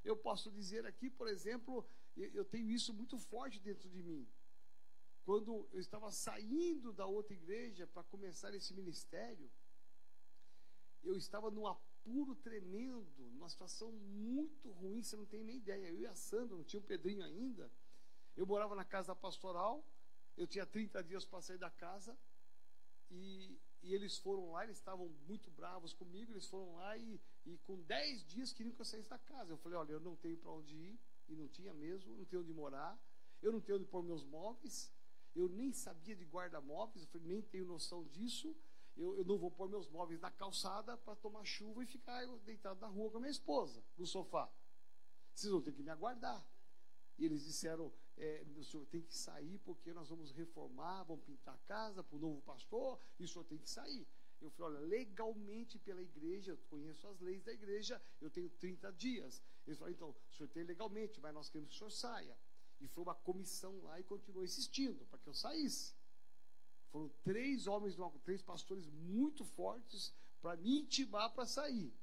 Eu 0.04 0.16
posso 0.16 0.50
dizer 0.50 0.86
aqui, 0.86 1.10
por 1.10 1.28
exemplo, 1.28 1.86
eu 2.16 2.46
tenho 2.46 2.70
isso 2.70 2.94
muito 2.94 3.18
forte 3.18 3.60
dentro 3.60 3.90
de 3.90 4.02
mim. 4.04 4.28
Quando 5.24 5.70
eu 5.72 5.80
estava 5.80 6.12
saindo 6.12 6.92
da 6.92 7.06
outra 7.06 7.34
igreja 7.34 7.86
para 7.88 8.04
começar 8.04 8.54
esse 8.54 8.74
ministério, 8.74 9.50
eu 11.04 11.16
estava 11.16 11.52
num 11.52 11.68
apuro 11.68 12.36
tremendo, 12.36 13.06
numa 13.34 13.50
situação 13.50 13.92
muito 13.92 14.72
ruim, 14.72 15.04
você 15.04 15.16
não 15.16 15.26
tem 15.26 15.44
nem 15.44 15.58
ideia. 15.58 15.88
Eu 15.88 16.00
e 16.00 16.08
a 16.08 16.16
Sandra, 16.16 16.56
não 16.56 16.64
tinha 16.64 16.80
o 16.80 16.84
Pedrinho 16.84 17.24
ainda. 17.24 17.72
Eu 18.36 18.46
morava 18.46 18.76
na 18.76 18.86
casa 18.86 19.16
pastoral, 19.16 19.86
eu 20.36 20.48
tinha 20.48 20.66
30 20.66 21.04
dias 21.04 21.26
para 21.26 21.42
sair 21.42 21.58
da 21.58 21.70
casa, 21.70 22.18
e, 23.12 23.60
e, 23.82 23.94
eles 23.94 24.18
foram 24.18 24.52
lá, 24.52 24.64
eles 24.64 24.78
estavam 24.78 25.10
muito 25.28 25.50
bravos 25.52 25.94
comigo, 25.94 26.32
eles 26.32 26.48
foram 26.48 26.74
lá 26.76 26.98
e, 26.98 27.20
e 27.46 27.58
com 27.60 27.82
10 27.82 28.26
dias 28.26 28.54
queriam 28.54 28.74
que 28.74 28.82
eu 28.82 28.86
saísse 28.86 29.10
da 29.10 29.18
casa. 29.18 29.52
Eu 29.52 29.58
falei, 29.58 29.78
olha, 29.78 29.94
eu 29.94 30.00
não 30.00 30.16
tenho 30.16 30.38
para 30.38 30.52
onde 30.52 30.76
ir, 30.76 31.00
e 31.30 31.36
não 31.36 31.48
tinha 31.48 31.74
mesmo, 31.74 32.16
não 32.16 32.26
tenho 32.26 32.42
onde 32.42 32.54
morar, 32.54 33.00
eu 33.42 33.52
não 33.52 33.62
tenho 33.62 33.78
onde 33.78 33.88
pôr 33.88 34.04
meus 34.04 34.24
móveis, 34.24 34.92
eu 35.36 35.48
nem 35.48 35.72
sabia 35.72 36.16
de 36.16 36.26
guarda-móveis, 36.26 37.08
eu 37.14 37.22
nem 37.22 37.42
tenho 37.42 37.66
noção 37.66 38.04
disso 38.08 38.56
eu, 39.00 39.18
eu 39.18 39.24
não 39.24 39.38
vou 39.38 39.50
pôr 39.50 39.70
meus 39.70 39.88
móveis 39.88 40.20
na 40.20 40.30
calçada 40.30 40.98
para 40.98 41.16
tomar 41.16 41.46
chuva 41.46 41.84
e 41.84 41.88
ficar 41.88 42.26
deitado 42.40 42.80
na 42.82 42.88
rua 42.88 43.10
com 43.10 43.18
a 43.18 43.22
minha 43.22 43.32
esposa, 43.32 43.82
no 43.98 44.06
sofá. 44.06 44.52
Vocês 45.34 45.52
vão 45.52 45.62
ter 45.62 45.72
que 45.72 45.82
me 45.82 45.90
aguardar. 45.90 46.46
E 47.18 47.26
eles 47.26 47.46
disseram: 47.46 47.94
é, 48.18 48.46
o 48.58 48.64
senhor 48.64 48.86
tem 48.88 49.02
que 49.02 49.16
sair 49.16 49.58
porque 49.60 49.94
nós 49.94 50.10
vamos 50.10 50.32
reformar, 50.32 51.04
vamos 51.04 51.24
pintar 51.24 51.56
a 51.56 51.58
casa 51.60 52.04
para 52.04 52.18
o 52.18 52.20
novo 52.20 52.42
pastor, 52.42 53.00
e 53.18 53.24
o 53.24 53.28
senhor 53.28 53.46
tem 53.46 53.58
que 53.58 53.70
sair. 53.70 54.06
Eu 54.42 54.50
falei: 54.52 54.78
olha, 54.78 54.88
legalmente 54.88 55.80
pela 55.80 56.02
igreja, 56.02 56.52
eu 56.52 56.58
conheço 56.70 57.08
as 57.08 57.20
leis 57.22 57.42
da 57.42 57.54
igreja, 57.54 58.02
eu 58.20 58.30
tenho 58.30 58.50
30 58.50 58.92
dias. 58.94 59.42
Eles 59.70 59.78
falaram: 59.78 59.96
então, 59.96 60.10
o 60.10 60.36
senhor 60.36 60.50
tem 60.50 60.64
legalmente, 60.64 61.20
mas 61.22 61.34
nós 61.34 61.50
queremos 61.50 61.70
que 61.70 61.76
o 61.76 61.78
senhor 61.78 61.92
saia. 61.92 62.38
E 62.82 62.88
foi 62.88 63.04
uma 63.04 63.16
comissão 63.16 63.80
lá 63.84 64.00
e 64.00 64.04
continuou 64.04 64.44
insistindo 64.44 65.06
para 65.06 65.20
que 65.20 65.28
eu 65.28 65.34
saísse. 65.34 65.94
Foram 66.92 67.10
três 67.24 67.68
homens, 67.68 67.96
três 68.24 68.42
pastores 68.42 68.88
muito 68.88 69.46
fortes 69.46 70.14
para 70.42 70.58
me 70.58 70.80
intimar 70.80 71.32
para 71.34 71.46
sair. 71.46 71.94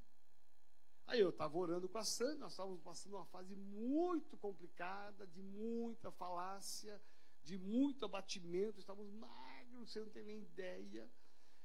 Aí 1.06 1.20
eu 1.20 1.30
estava 1.30 1.56
orando 1.56 1.88
com 1.88 1.98
a 1.98 2.04
Sandra, 2.04 2.36
nós 2.36 2.52
estávamos 2.52 2.80
passando 2.82 3.14
uma 3.14 3.24
fase 3.26 3.54
muito 3.54 4.36
complicada, 4.36 5.26
de 5.26 5.42
muita 5.42 6.10
falácia, 6.12 7.00
de 7.42 7.56
muito 7.58 8.04
abatimento, 8.04 8.78
estávamos 8.78 9.12
magros, 9.12 9.90
você 9.90 10.00
não 10.00 10.10
tem 10.10 10.24
nem 10.24 10.40
ideia. 10.40 11.08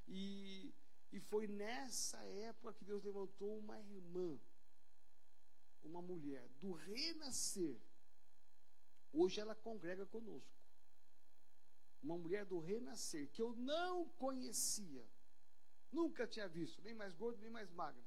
E, 0.08 0.72
e 1.12 1.20
foi 1.20 1.46
nessa 1.46 2.18
época 2.24 2.74
que 2.74 2.84
Deus 2.84 3.04
levantou 3.04 3.58
uma 3.58 3.80
irmã, 3.80 4.38
uma 5.84 6.02
mulher 6.02 6.48
do 6.60 6.72
renascer. 6.72 7.80
Hoje 9.12 9.40
ela 9.40 9.54
congrega 9.54 10.06
conosco. 10.06 10.50
Uma 12.02 12.16
mulher 12.16 12.44
do 12.44 12.58
renascer 12.58 13.28
que 13.30 13.40
eu 13.40 13.54
não 13.54 14.08
conhecia. 14.10 15.06
Nunca 15.90 16.26
tinha 16.26 16.48
visto, 16.48 16.80
nem 16.82 16.94
mais 16.94 17.14
gordo, 17.14 17.38
nem 17.40 17.50
mais 17.50 17.70
magra. 17.70 18.02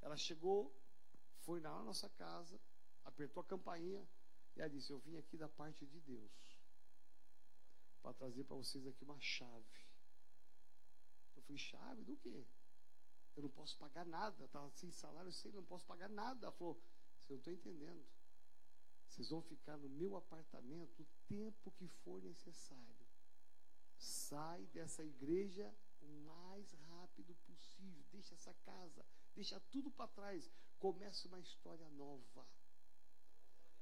Ela 0.00 0.16
chegou, 0.16 0.74
foi 1.40 1.60
na 1.60 1.82
nossa 1.82 2.08
casa, 2.10 2.60
apertou 3.04 3.40
a 3.40 3.46
campainha 3.46 4.06
e 4.54 4.60
ela 4.60 4.68
disse: 4.68 4.92
Eu 4.92 4.98
vim 4.98 5.16
aqui 5.16 5.36
da 5.36 5.48
parte 5.48 5.86
de 5.86 6.00
Deus 6.00 6.58
para 8.02 8.14
trazer 8.14 8.44
para 8.44 8.56
vocês 8.56 8.86
aqui 8.86 9.04
uma 9.04 9.18
chave. 9.20 9.86
Eu 11.34 11.42
falei: 11.42 11.58
Chave 11.58 12.04
do 12.04 12.16
quê? 12.16 12.46
Eu 13.38 13.42
não 13.44 13.50
posso 13.50 13.78
pagar 13.78 14.04
nada. 14.04 14.44
Estava 14.44 14.68
sem 14.72 14.90
salário, 14.90 15.28
eu 15.28 15.32
sei, 15.32 15.52
não 15.52 15.64
posso 15.64 15.86
pagar 15.86 16.08
nada. 16.08 16.46
Ela 16.46 16.56
falou: 16.56 16.76
Você 17.20 17.32
não 17.32 17.38
está 17.38 17.52
entendendo. 17.52 18.04
Vocês 19.06 19.30
vão 19.30 19.40
ficar 19.42 19.76
no 19.76 19.88
meu 19.88 20.16
apartamento 20.16 21.02
o 21.02 21.06
tempo 21.28 21.70
que 21.70 21.86
for 21.86 22.20
necessário. 22.20 23.06
Sai 23.96 24.66
dessa 24.66 25.04
igreja 25.04 25.72
o 26.02 26.06
mais 26.26 26.72
rápido 26.90 27.32
possível. 27.46 28.04
Deixa 28.10 28.34
essa 28.34 28.52
casa, 28.54 29.06
deixa 29.36 29.60
tudo 29.70 29.88
para 29.88 30.08
trás. 30.08 30.50
Começa 30.80 31.28
uma 31.28 31.38
história 31.38 31.88
nova. 31.90 32.44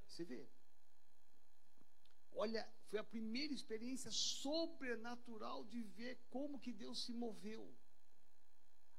Você 0.05 0.23
vê? 0.23 0.47
Olha, 2.31 2.71
foi 2.85 2.99
a 2.99 3.03
primeira 3.03 3.53
experiência 3.53 4.11
sobrenatural 4.11 5.65
de 5.65 5.81
ver 5.81 6.19
como 6.29 6.59
que 6.59 6.71
Deus 6.71 7.03
se 7.05 7.11
moveu. 7.11 7.75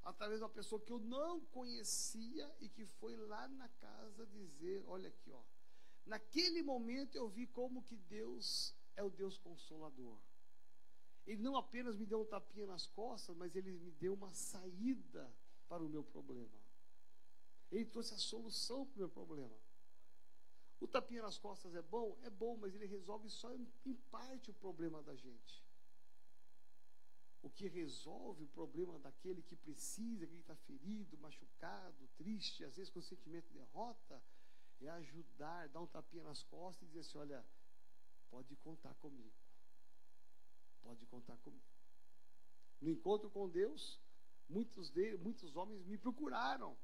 Através 0.04 0.38
de 0.38 0.44
uma 0.44 0.50
pessoa 0.50 0.80
que 0.80 0.92
eu 0.92 0.98
não 0.98 1.40
conhecia 1.46 2.50
e 2.60 2.68
que 2.68 2.86
foi 2.86 3.16
lá 3.16 3.46
na 3.48 3.68
casa 3.68 4.26
dizer, 4.26 4.82
olha 4.86 5.08
aqui, 5.08 5.30
ó. 5.30 5.42
Naquele 6.06 6.62
momento 6.62 7.16
eu 7.16 7.28
vi 7.28 7.46
como 7.46 7.82
que 7.82 7.96
Deus 7.96 8.74
é 8.96 9.02
o 9.02 9.10
Deus 9.10 9.36
consolador. 9.36 10.18
Ele 11.26 11.42
não 11.42 11.56
apenas 11.56 11.96
me 11.96 12.06
deu 12.06 12.22
um 12.22 12.24
tapinha 12.24 12.66
nas 12.66 12.86
costas, 12.86 13.36
mas 13.36 13.54
ele 13.54 13.70
me 13.72 13.90
deu 13.92 14.14
uma 14.14 14.32
saída 14.32 15.30
para 15.68 15.84
o 15.84 15.88
meu 15.88 16.02
problema. 16.02 16.58
Ele 17.70 17.84
trouxe 17.84 18.14
a 18.14 18.18
solução 18.18 18.86
para 18.86 18.94
o 18.94 18.98
meu 18.98 19.08
problema. 19.10 19.54
O 20.80 20.86
tapinha 20.86 21.20
nas 21.20 21.36
costas 21.36 21.74
é 21.74 21.82
bom? 21.82 22.16
É 22.22 22.30
bom, 22.30 22.56
mas 22.56 22.74
ele 22.74 22.86
resolve 22.86 23.28
só 23.28 23.52
em 23.54 23.94
parte 24.10 24.50
o 24.50 24.54
problema 24.54 25.02
da 25.02 25.14
gente. 25.14 25.67
O 27.42 27.50
que 27.50 27.68
resolve 27.68 28.44
o 28.44 28.48
problema 28.48 28.98
daquele 28.98 29.42
que 29.42 29.56
precisa, 29.56 30.26
que 30.26 30.34
está 30.36 30.56
ferido, 30.56 31.16
machucado, 31.18 32.08
triste, 32.16 32.64
às 32.64 32.76
vezes 32.76 32.90
com 32.90 33.00
sentimento 33.00 33.46
de 33.48 33.54
derrota, 33.54 34.20
é 34.80 34.88
ajudar, 34.90 35.68
dar 35.68 35.80
um 35.80 35.86
tapinha 35.86 36.24
nas 36.24 36.42
costas 36.44 36.82
e 36.82 36.86
dizer 36.86 37.00
assim: 37.00 37.18
olha, 37.18 37.44
pode 38.30 38.54
contar 38.56 38.94
comigo. 38.94 39.32
Pode 40.82 41.06
contar 41.06 41.36
comigo. 41.38 41.64
No 42.80 42.90
encontro 42.90 43.30
com 43.30 43.48
Deus, 43.48 44.00
muitos, 44.48 44.90
de, 44.90 45.16
muitos 45.18 45.56
homens 45.56 45.84
me 45.86 45.98
procuraram. 45.98 46.76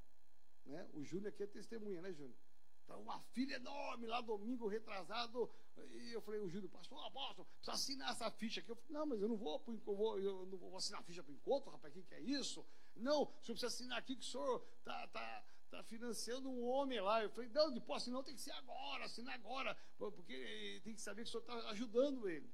Né? 0.67 0.89
O 0.93 1.05
Júnior 1.05 1.29
aqui 1.29 1.43
é 1.43 1.47
testemunha, 1.47 2.01
né, 2.01 2.13
Júnior? 2.13 2.37
Então, 2.85 3.01
uma 3.01 3.21
filha 3.33 3.57
enorme 3.57 4.07
lá 4.07 4.21
domingo 4.21 4.67
retrasado. 4.67 5.51
E 5.77 6.13
eu 6.13 6.21
falei, 6.21 6.41
o 6.41 6.49
Júlio, 6.49 6.69
pastor, 6.69 7.05
apóstolo, 7.05 7.47
precisa 7.57 7.73
assinar 7.73 8.11
essa 8.11 8.31
ficha 8.31 8.61
aqui. 8.61 8.71
Eu 8.71 8.77
falei, 8.77 8.93
não, 8.93 9.07
mas 9.07 9.21
eu 9.21 9.29
não 9.29 9.37
vou, 9.37 9.63
eu 9.67 9.97
vou, 9.97 10.19
eu 10.19 10.47
não 10.47 10.59
vou 10.59 10.77
assinar 10.77 11.01
a 11.01 11.05
ficha 11.05 11.23
para 11.23 11.33
o 11.33 11.35
encontro, 11.35 11.71
rapaz, 11.71 11.93
o 11.93 11.97
que, 11.97 12.03
que 12.03 12.15
é 12.15 12.21
isso? 12.21 12.65
Não, 12.95 13.23
o 13.23 13.27
senhor 13.43 13.55
precisa 13.55 13.67
assinar 13.67 13.99
aqui 13.99 14.15
que 14.15 14.23
o 14.23 14.27
senhor 14.27 14.65
está 14.79 15.07
tá, 15.09 15.45
tá 15.71 15.83
financiando 15.83 16.49
um 16.49 16.65
homem 16.65 17.01
lá. 17.01 17.23
Eu 17.23 17.31
falei, 17.31 17.49
não, 17.51 17.73
depois 17.73 18.03
assinar 18.03 18.23
tem 18.23 18.35
que 18.35 18.41
ser 18.41 18.53
agora, 18.53 19.05
assinar 19.05 19.35
agora, 19.35 19.77
porque 19.99 20.81
tem 20.85 20.95
que 20.95 21.01
saber 21.01 21.23
que 21.23 21.29
o 21.29 21.33
senhor 21.33 21.43
está 21.43 21.71
ajudando 21.71 22.29
ele. 22.29 22.53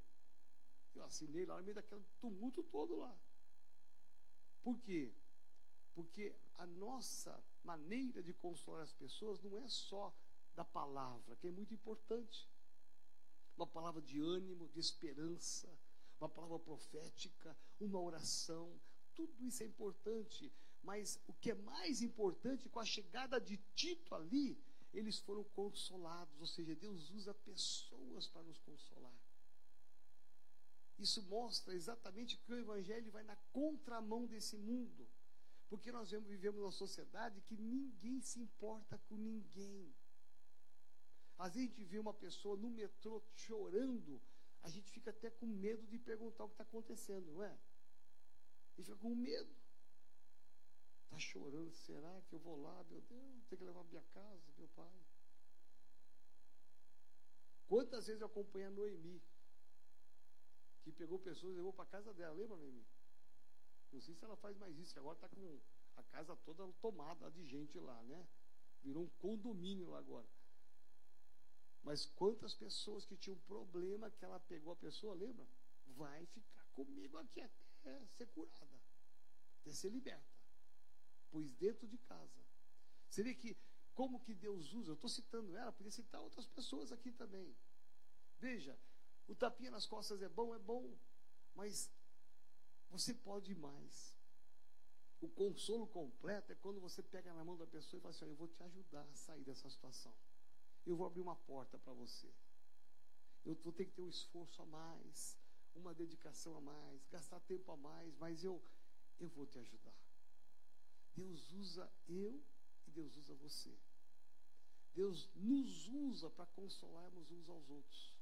Eu 0.95 1.05
assinei 1.05 1.45
lá 1.45 1.57
no 1.57 1.62
meio 1.62 1.75
daquele 1.75 2.05
tumulto 2.21 2.62
todo 2.64 2.97
lá. 2.97 3.14
Por 4.62 4.79
quê? 4.81 5.12
Porque 5.95 6.35
a 6.55 6.66
nossa 6.66 7.42
maneira 7.62 8.23
de 8.23 8.33
consolar 8.35 8.83
as 8.83 8.92
pessoas 8.92 9.40
não 9.42 9.59
é 9.59 9.68
só 9.68 10.14
da 10.55 10.64
palavra, 10.64 11.37
que 11.37 11.49
é 11.49 11.51
muito 11.51 11.73
importante. 11.73 12.49
Uma 13.61 13.66
palavra 13.66 14.01
de 14.01 14.18
ânimo, 14.18 14.70
de 14.70 14.81
esperança, 14.81 15.68
uma 16.18 16.31
palavra 16.31 16.59
profética, 16.59 17.55
uma 17.79 18.01
oração, 18.01 18.81
tudo 19.14 19.44
isso 19.44 19.62
é 19.62 19.66
importante. 19.66 20.51
Mas 20.83 21.20
o 21.29 21.35
que 21.35 21.51
é 21.51 21.55
mais 21.55 22.01
importante, 22.01 22.70
com 22.70 22.81
a 22.81 22.87
chegada 22.87 23.38
de 23.38 23.59
Tito 23.75 24.14
ali, 24.14 24.59
eles 24.94 25.18
foram 25.18 25.44
consolados, 25.44 26.40
ou 26.40 26.46
seja, 26.46 26.75
Deus 26.75 27.11
usa 27.11 27.35
pessoas 27.35 28.27
para 28.29 28.42
nos 28.44 28.57
consolar. 28.61 29.20
Isso 30.99 31.23
mostra 31.25 31.75
exatamente 31.75 32.38
que 32.38 32.55
o 32.55 32.59
Evangelho 32.59 33.12
vai 33.12 33.25
na 33.25 33.37
contramão 33.53 34.27
desse 34.27 34.57
mundo. 34.57 35.07
Porque 35.68 35.92
nós 35.92 36.12
vivemos 36.12 36.59
numa 36.59 36.73
sociedade 36.73 37.42
que 37.42 37.59
ninguém 37.59 38.23
se 38.23 38.40
importa 38.40 38.96
com 39.07 39.18
ninguém. 39.18 39.94
Às 41.40 41.55
vezes 41.55 41.70
a 41.70 41.74
gente 41.74 41.85
vê 41.85 41.98
uma 41.98 42.12
pessoa 42.12 42.55
no 42.55 42.68
metrô 42.68 43.22
chorando, 43.35 44.20
a 44.62 44.68
gente 44.68 44.90
fica 44.90 45.09
até 45.09 45.31
com 45.31 45.46
medo 45.46 45.87
de 45.87 45.98
perguntar 45.98 46.44
o 46.44 46.48
que 46.48 46.55
está 46.55 46.64
acontecendo, 46.64 47.33
não 47.33 47.42
é? 47.42 47.59
Gente 48.76 48.85
fica 48.85 48.98
com 48.98 49.14
medo. 49.14 49.50
Está 51.05 51.18
chorando, 51.18 51.72
será 51.72 52.20
que 52.29 52.35
eu 52.35 52.38
vou 52.40 52.61
lá, 52.61 52.85
meu 52.85 53.00
Deus, 53.00 53.44
tem 53.48 53.59
que 53.59 53.64
levar 53.64 53.83
minha 53.85 54.03
casa, 54.12 54.53
meu 54.59 54.68
pai? 54.68 55.00
Quantas 57.66 58.07
vezes 58.07 58.20
eu 58.20 58.26
acompanhei 58.26 58.66
a 58.66 58.70
Noemi, 58.70 59.22
que 60.83 60.92
pegou 60.92 61.18
pessoas 61.18 61.55
e 61.55 61.57
levou 61.57 61.72
para 61.72 61.87
casa 61.87 62.12
dela, 62.12 62.35
lembra, 62.35 62.59
Noemi? 62.59 62.87
Não 63.90 64.00
sei 64.03 64.14
se 64.14 64.22
ela 64.22 64.37
faz 64.37 64.59
mais 64.59 64.79
isso, 64.79 64.98
agora 64.98 65.16
está 65.16 65.29
com 65.31 65.59
a 65.96 66.03
casa 66.03 66.37
toda 66.37 66.70
tomada 66.83 67.31
de 67.31 67.46
gente 67.46 67.81
lá, 67.81 68.03
né? 68.03 68.29
Virou 68.83 69.05
um 69.05 69.11
condomínio 69.20 69.88
lá 69.88 70.00
agora. 70.00 70.29
Mas 71.83 72.05
quantas 72.05 72.55
pessoas 72.55 73.05
que 73.07 73.16
tinham 73.16 73.38
problema 73.38 74.11
que 74.11 74.25
ela 74.25 74.38
pegou 74.40 74.73
a 74.73 74.77
pessoa, 74.77 75.14
lembra? 75.14 75.47
Vai 75.97 76.27
ficar 76.27 76.64
comigo 76.73 77.16
aqui 77.19 77.40
até 77.40 78.07
ser 78.07 78.27
curada, 78.27 78.81
até 79.61 79.73
ser 79.73 79.90
liberta. 79.90 80.40
Pois 81.31 81.53
dentro 81.55 81.87
de 81.88 81.99
casa. 81.99 82.40
Vê 83.11 83.35
que 83.35 83.57
como 83.95 84.21
que 84.21 84.35
Deus 84.35 84.73
usa, 84.73 84.90
eu 84.90 84.95
estou 84.95 85.11
citando 85.11 85.57
ela, 85.57 85.73
podia 85.73 85.90
citar 85.90 86.21
outras 86.21 86.47
pessoas 86.47 86.93
aqui 86.93 87.12
também. 87.12 87.55
Veja, 88.38 88.79
o 89.27 89.35
tapinha 89.35 89.71
nas 89.71 89.87
costas 89.87 90.23
é 90.23 90.29
bom, 90.29 90.55
é 90.55 90.59
bom, 90.59 90.97
mas 91.55 91.90
você 92.88 93.12
pode 93.12 93.55
mais. 93.55 94.14
O 95.21 95.29
consolo 95.29 95.87
completo 95.87 96.51
é 96.51 96.55
quando 96.55 96.81
você 96.81 97.03
pega 97.03 97.35
na 97.35 97.45
mão 97.45 97.57
da 97.57 97.66
pessoa 97.66 97.99
e 97.99 98.01
fala 98.01 98.14
assim: 98.14 98.25
Eu 98.25 98.35
vou 98.35 98.49
te 98.49 98.62
ajudar 98.62 99.03
a 99.03 99.14
sair 99.14 99.45
dessa 99.45 99.69
situação. 99.69 100.14
Eu 100.87 100.97
vou 100.97 101.07
abrir 101.07 101.21
uma 101.21 101.37
porta 101.37 101.79
para 101.79 101.93
você. 101.93 102.33
Eu 103.45 103.55
vou 103.57 103.73
ter 103.73 103.87
que 103.87 103.93
ter 103.93 104.03
um 104.03 104.09
esforço 104.09 104.62
a 104.62 104.66
mais, 104.66 105.37
uma 105.75 105.95
dedicação 105.95 106.57
a 106.57 106.61
mais, 106.61 107.07
gastar 107.07 107.40
tempo 107.40 107.71
a 107.73 107.77
mais, 107.77 108.14
mas 108.16 108.45
eu, 108.45 108.62
eu 109.19 109.29
vou 109.29 109.47
te 109.47 109.59
ajudar. 109.59 109.95
Deus 111.14 111.53
usa 111.53 111.90
eu 112.09 112.43
e 112.87 112.90
Deus 112.90 113.16
usa 113.16 113.35
você. 113.35 113.77
Deus 114.95 115.31
nos 115.35 115.88
usa 115.88 116.31
para 116.31 116.47
consolarmos 116.47 117.31
uns 117.31 117.49
aos 117.49 117.69
outros. 117.71 118.14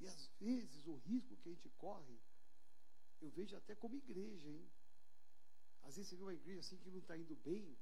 E 0.00 0.06
às 0.06 0.26
vezes 0.40 0.86
o 0.86 0.96
risco 0.96 1.36
que 1.36 1.48
a 1.48 1.52
gente 1.52 1.70
corre 1.70 2.20
eu 3.22 3.30
vejo 3.30 3.56
até 3.56 3.74
como 3.76 3.94
igreja, 3.94 4.50
hein? 4.50 4.68
Às 5.82 5.96
vezes 5.96 6.10
você 6.10 6.16
vê 6.16 6.22
uma 6.22 6.34
igreja 6.34 6.60
assim 6.60 6.76
que 6.76 6.90
não 6.90 6.98
está 6.98 7.16
indo 7.16 7.36
bem, 7.36 7.78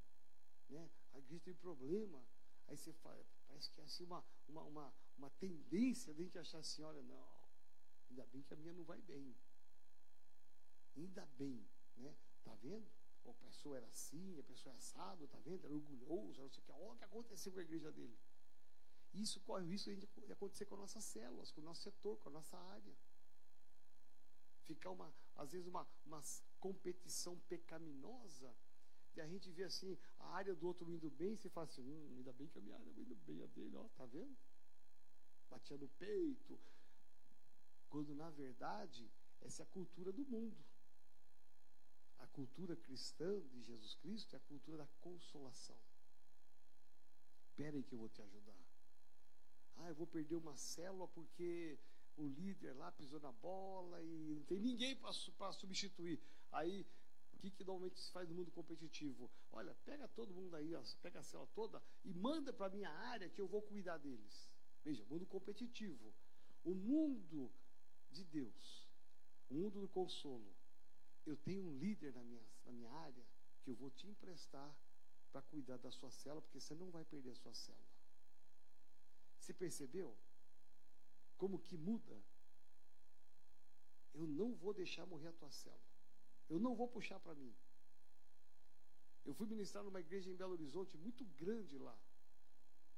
né? 0.69 0.91
A 1.13 1.19
igreja 1.19 1.43
tem 1.45 1.55
problema. 1.55 2.23
Aí 2.71 2.77
você 2.77 2.93
fala, 2.95 3.23
parece 3.47 3.71
que 3.71 3.81
é 3.81 3.85
assim 3.85 4.05
uma, 4.05 4.25
uma, 4.49 4.63
uma, 4.63 4.95
uma 5.19 5.31
tendência 5.31 6.15
de 6.15 6.23
a 6.23 6.25
gente 6.25 6.39
achar 6.39 6.61
assim, 6.61 6.83
olha, 6.83 7.03
não, 7.03 7.23
ainda 8.09 8.25
bem 8.27 8.43
que 8.43 8.55
a 8.55 8.57
minha 8.57 8.73
não 8.73 8.85
vai 8.85 9.01
bem. 9.03 9.37
Ainda 10.97 11.27
bem, 11.37 11.69
né? 11.97 12.17
Tá 12.43 12.55
vendo? 12.55 12.91
A 13.27 13.35
pessoa 13.35 13.77
era 13.77 13.87
assim, 13.87 14.39
a 14.39 14.43
pessoa 14.45 14.73
é 14.75 14.79
assado, 14.79 15.29
tá 15.29 15.39
vendo? 15.41 15.65
Era 15.65 15.75
orgulhoso, 15.75 16.41
não 16.41 16.49
sei 16.49 16.63
o 16.63 16.65
que. 16.65 16.73
Olha 16.73 16.93
o 16.93 16.97
que 16.97 17.05
aconteceu 17.05 17.53
com 17.53 17.59
a 17.59 17.63
igreja 17.63 17.93
dele. 17.93 18.19
Isso 19.13 19.41
corre 19.41 19.65
o 19.65 19.69
risco 19.69 19.95
de 19.95 20.33
acontecer 20.33 20.65
com 20.65 20.77
as 20.77 20.81
nossas 20.81 21.05
células, 21.05 21.51
com 21.51 21.61
o 21.61 21.65
nosso 21.65 21.83
setor, 21.83 22.17
com 22.19 22.29
a 22.29 22.33
nossa 22.33 22.57
área 22.57 22.97
ficar 24.75 24.91
uma, 24.91 25.13
às 25.35 25.51
vezes 25.53 25.67
uma, 25.67 25.87
uma 26.07 26.23
competição 26.61 27.39
pecaminosa, 27.49 28.55
e 29.17 29.21
a 29.21 29.27
gente 29.27 29.51
vê 29.51 29.65
assim, 29.65 29.99
a 30.19 30.29
área 30.35 30.55
do 30.55 30.67
outro 30.67 30.91
indo 30.91 31.11
bem, 31.11 31.33
e 31.33 31.37
você 31.37 31.49
fala 31.49 31.67
assim, 31.67 31.83
hum, 31.83 32.15
ainda 32.17 32.33
bem 32.33 32.49
que 32.49 32.59
a 32.59 32.63
minha 32.63 32.77
área 32.77 32.93
vai 32.93 33.03
indo 33.03 33.17
bem, 33.27 33.43
a 33.43 33.47
dele, 33.47 33.77
ó, 33.77 33.89
tá 33.97 34.07
vendo? 34.07 34.37
Batia 35.49 35.77
no 35.77 35.89
peito. 35.89 36.59
Quando 37.89 38.15
na 38.15 38.31
verdade, 38.31 39.11
essa 39.41 39.63
é 39.63 39.65
a 39.65 39.69
cultura 39.69 40.13
do 40.13 40.25
mundo. 40.25 40.57
A 42.19 42.27
cultura 42.29 42.77
cristã 42.77 43.41
de 43.49 43.63
Jesus 43.63 43.95
Cristo 43.97 44.35
é 44.35 44.37
a 44.37 44.41
cultura 44.41 44.79
da 44.79 44.87
consolação. 45.01 45.77
Espera 47.43 47.77
aí 47.77 47.83
que 47.83 47.95
eu 47.95 47.99
vou 47.99 48.09
te 48.09 48.23
ajudar. 48.23 48.57
Ah, 49.77 49.89
eu 49.89 49.95
vou 49.95 50.07
perder 50.07 50.37
uma 50.37 50.57
célula 50.57 51.09
porque 51.09 51.79
o 52.17 52.29
líder 52.29 52.75
lá 52.75 52.93
pisou 52.93 53.19
na 53.21 53.33
bola 53.33 54.03
e 54.03 54.35
não 54.35 54.45
tem 54.45 54.61
ninguém 54.61 54.95
para 54.97 55.13
substituir. 55.53 56.21
Aí, 56.53 56.87
que, 57.41 57.51
que 57.51 57.65
normalmente 57.65 57.99
se 58.01 58.11
faz 58.13 58.29
no 58.29 58.35
mundo 58.35 58.51
competitivo? 58.51 59.31
Olha, 59.51 59.75
pega 59.85 60.07
todo 60.09 60.35
mundo 60.35 60.55
aí, 60.55 60.75
ó, 60.75 60.83
pega 61.03 61.21
a 61.21 61.23
célula 61.23 61.49
toda 61.55 61.83
e 62.05 62.13
manda 62.13 62.53
para 62.53 62.67
a 62.67 62.71
minha 62.71 62.91
área 62.91 63.29
que 63.29 63.41
eu 63.41 63.49
vou 63.49 63.63
cuidar 63.63 63.99
deles. 63.99 64.49
Veja, 64.85 65.05
mundo 65.07 65.27
competitivo. 65.27 66.15
O 66.63 66.75
mundo 66.75 67.51
de 68.11 68.25
Deus, 68.25 68.89
o 69.49 69.55
mundo 69.55 69.81
do 69.81 69.89
consolo. 69.89 70.55
Eu 71.25 71.37
tenho 71.37 71.63
um 71.63 71.77
líder 71.79 72.13
na 72.13 72.23
minha, 72.25 72.43
na 72.65 72.73
minha 72.73 72.91
área 72.91 73.27
que 73.63 73.71
eu 73.71 73.75
vou 73.75 73.91
te 73.91 74.07
emprestar 74.07 74.75
para 75.31 75.43
cuidar 75.43 75.77
da 75.79 75.91
sua 75.91 76.11
célula, 76.11 76.43
porque 76.43 76.61
você 76.61 76.75
não 76.75 76.91
vai 76.91 77.05
perder 77.05 77.31
a 77.31 77.35
sua 77.35 77.55
célula. 77.55 77.85
Você 79.39 79.55
percebeu? 79.55 80.17
Como 81.37 81.59
que 81.59 81.77
muda? 81.77 82.23
Eu 84.13 84.27
não 84.27 84.55
vou 84.55 84.75
deixar 84.75 85.07
morrer 85.07 85.29
a 85.29 85.33
tua 85.33 85.51
célula. 85.51 86.00
Eu 86.51 86.59
não 86.59 86.75
vou 86.75 86.89
puxar 86.89 87.21
para 87.21 87.35
mim. 87.35 87.55
Eu 89.25 89.33
fui 89.33 89.47
ministrar 89.47 89.85
numa 89.85 90.01
igreja 90.01 90.29
em 90.29 90.35
Belo 90.35 90.53
Horizonte, 90.53 90.99
muito 90.99 91.25
grande 91.25 91.79
lá. 91.79 91.97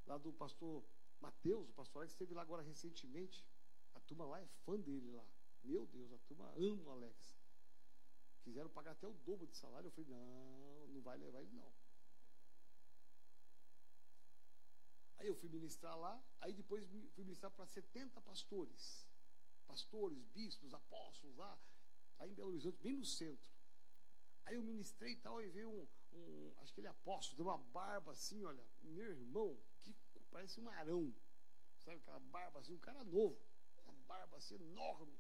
Lá 0.06 0.16
do 0.16 0.32
pastor 0.32 0.82
Mateus, 1.20 1.68
o 1.68 1.72
pastor 1.74 2.00
Alex, 2.00 2.12
esteve 2.12 2.32
lá 2.32 2.40
agora 2.42 2.62
recentemente. 2.62 3.46
A 3.94 4.00
turma 4.00 4.24
lá 4.24 4.40
é 4.40 4.46
fã 4.64 4.80
dele 4.80 5.10
lá. 5.10 5.26
Meu 5.62 5.86
Deus, 5.86 6.10
a 6.12 6.18
turma 6.20 6.50
ama 6.56 6.82
o 6.82 6.90
Alex. 6.92 7.38
Quiseram 8.42 8.70
pagar 8.70 8.92
até 8.92 9.06
o 9.06 9.12
dobro 9.12 9.46
de 9.46 9.56
salário. 9.56 9.88
Eu 9.88 9.92
falei, 9.92 10.08
não, 10.08 10.88
não 10.88 11.02
vai 11.02 11.18
levar 11.18 11.42
ele 11.42 11.52
não. 11.52 11.72
Aí 15.18 15.28
eu 15.28 15.36
fui 15.36 15.48
ministrar 15.50 15.96
lá, 15.96 16.20
aí 16.40 16.52
depois 16.52 16.84
fui 16.86 17.24
ministrar 17.24 17.52
para 17.52 17.66
70 17.66 18.20
pastores. 18.22 19.06
Pastores, 19.66 20.24
bispos, 20.28 20.74
apóstolos 20.74 21.36
lá, 21.36 21.56
lá 22.18 22.26
em 22.26 22.34
Belo 22.34 22.50
Horizonte, 22.50 22.78
bem 22.82 22.96
no 22.96 23.04
centro. 23.04 23.50
Aí 24.44 24.56
eu 24.56 24.62
ministrei 24.62 25.12
e 25.12 25.16
tal, 25.16 25.40
e 25.40 25.48
veio 25.48 25.70
um, 25.70 25.86
um 26.12 26.52
acho 26.58 26.74
que 26.74 26.80
ele 26.80 26.88
é 26.88 26.90
apóstolo, 26.90 27.36
deu 27.36 27.46
uma 27.46 27.58
barba 27.58 28.12
assim, 28.12 28.44
olha, 28.44 28.64
meu 28.82 29.10
irmão, 29.10 29.58
que 29.80 29.94
parece 30.30 30.60
um 30.60 30.68
arão. 30.68 31.14
Sabe 31.78 31.96
aquela 31.98 32.20
barba 32.20 32.60
assim, 32.60 32.72
um 32.72 32.78
cara 32.78 33.04
novo, 33.04 33.38
uma 33.84 33.94
barba 34.06 34.36
assim 34.36 34.54
enorme. 34.54 35.18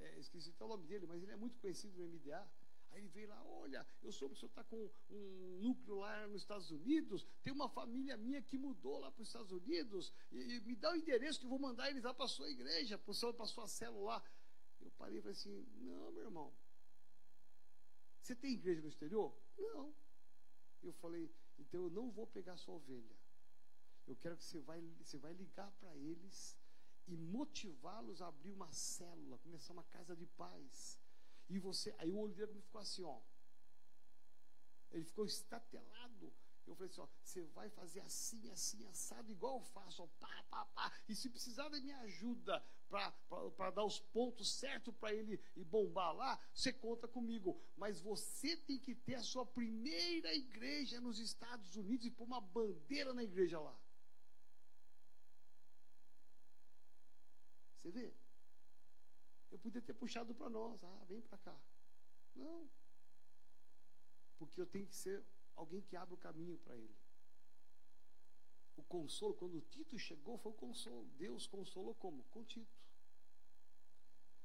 É, 0.00 0.18
esqueci 0.18 0.50
até 0.50 0.64
o 0.64 0.68
nome 0.68 0.86
dele, 0.86 1.06
mas 1.06 1.22
ele 1.22 1.32
é 1.32 1.36
muito 1.36 1.58
conhecido 1.58 1.98
no 1.98 2.08
MDA. 2.08 2.48
Aí 2.90 3.00
ele 3.00 3.08
veio 3.08 3.28
lá, 3.28 3.44
olha, 3.44 3.86
eu 4.02 4.10
soube 4.10 4.34
que 4.34 4.38
o 4.38 4.40
senhor 4.40 4.50
está 4.50 4.64
com 4.64 4.90
um 5.10 5.58
núcleo 5.60 5.96
lá 5.96 6.26
nos 6.28 6.40
Estados 6.40 6.70
Unidos, 6.70 7.26
tem 7.42 7.52
uma 7.52 7.68
família 7.68 8.16
minha 8.16 8.40
que 8.40 8.56
mudou 8.56 8.98
lá 8.98 9.10
para 9.10 9.20
os 9.20 9.28
Estados 9.28 9.52
Unidos, 9.52 10.12
e, 10.32 10.38
e, 10.38 10.60
me 10.60 10.74
dá 10.74 10.92
o 10.92 10.96
endereço 10.96 11.38
que 11.38 11.44
eu 11.44 11.50
vou 11.50 11.58
mandar 11.58 11.90
eles 11.90 12.02
lá 12.02 12.14
para 12.14 12.24
a 12.24 12.28
sua 12.28 12.48
igreja, 12.48 12.96
para 12.96 13.12
a 13.12 13.46
sua 13.46 13.68
célula 13.68 14.04
lá. 14.04 14.24
Eu 14.88 14.92
parei 14.92 15.18
e 15.18 15.20
falei 15.20 15.36
assim, 15.36 15.66
não, 15.82 16.10
meu 16.12 16.24
irmão, 16.24 16.50
você 18.22 18.34
tem 18.34 18.54
igreja 18.54 18.80
no 18.80 18.88
exterior? 18.88 19.36
Não. 19.58 19.94
Eu 20.82 20.94
falei, 20.94 21.30
então 21.58 21.82
eu 21.82 21.90
não 21.90 22.10
vou 22.10 22.26
pegar 22.26 22.56
sua 22.56 22.76
ovelha. 22.76 23.16
Eu 24.06 24.16
quero 24.16 24.34
que 24.38 24.44
você 24.44 24.60
vai, 24.60 24.80
você 24.98 25.18
vai 25.18 25.34
ligar 25.34 25.70
para 25.72 25.94
eles 25.94 26.56
e 27.06 27.16
motivá-los 27.18 28.22
a 28.22 28.28
abrir 28.28 28.52
uma 28.52 28.72
célula, 28.72 29.36
começar 29.38 29.74
uma 29.74 29.84
casa 29.84 30.16
de 30.16 30.24
paz. 30.26 30.98
E 31.50 31.58
você, 31.58 31.94
aí 31.98 32.10
o 32.10 32.18
olho 32.18 32.34
dele 32.34 32.62
ficou 32.62 32.80
assim, 32.80 33.02
ó. 33.02 33.20
Ele 34.90 35.04
ficou 35.04 35.26
estatelado. 35.26 36.32
Eu 36.68 36.76
falei 36.76 36.90
assim, 36.90 37.08
você 37.22 37.42
vai 37.46 37.70
fazer 37.70 38.00
assim, 38.00 38.50
assim, 38.50 38.84
assado, 38.86 39.32
igual 39.32 39.56
eu 39.56 39.62
faço, 39.62 40.02
ó, 40.02 40.06
pá, 40.20 40.44
pá, 40.50 40.66
pá. 40.66 40.92
E 41.08 41.14
se 41.14 41.30
precisar 41.30 41.68
da 41.70 41.80
minha 41.80 41.98
ajuda 42.00 42.62
para 42.88 43.70
dar 43.70 43.84
os 43.84 43.98
pontos 43.98 44.52
certos 44.52 44.94
para 44.94 45.14
ele 45.14 45.40
e 45.56 45.64
bombar 45.64 46.14
lá, 46.14 46.38
você 46.52 46.72
conta 46.72 47.08
comigo. 47.08 47.58
Mas 47.76 48.00
você 48.00 48.56
tem 48.56 48.78
que 48.78 48.94
ter 48.94 49.14
a 49.14 49.22
sua 49.22 49.46
primeira 49.46 50.34
igreja 50.34 51.00
nos 51.00 51.18
Estados 51.18 51.74
Unidos 51.74 52.04
e 52.04 52.10
pôr 52.10 52.24
uma 52.24 52.40
bandeira 52.40 53.14
na 53.14 53.24
igreja 53.24 53.58
lá. 53.58 53.78
Você 57.76 57.90
vê? 57.90 58.14
Eu 59.50 59.58
podia 59.58 59.80
ter 59.80 59.94
puxado 59.94 60.34
para 60.34 60.50
nós, 60.50 60.84
ah, 60.84 61.04
vem 61.08 61.22
para 61.22 61.38
cá. 61.38 61.58
Não. 62.34 62.68
Porque 64.38 64.60
eu 64.60 64.66
tenho 64.66 64.86
que 64.86 64.94
ser 64.94 65.24
alguém 65.58 65.82
que 65.82 65.96
abre 65.96 66.14
o 66.14 66.18
caminho 66.18 66.56
para 66.58 66.76
ele. 66.76 66.96
O 68.76 68.82
consolo, 68.84 69.34
quando 69.34 69.60
Tito 69.60 69.98
chegou, 69.98 70.38
foi 70.38 70.52
o 70.52 70.54
consolo. 70.54 71.04
Deus 71.16 71.46
consolou 71.46 71.94
como? 71.96 72.22
Com 72.24 72.44
Tito. 72.44 72.78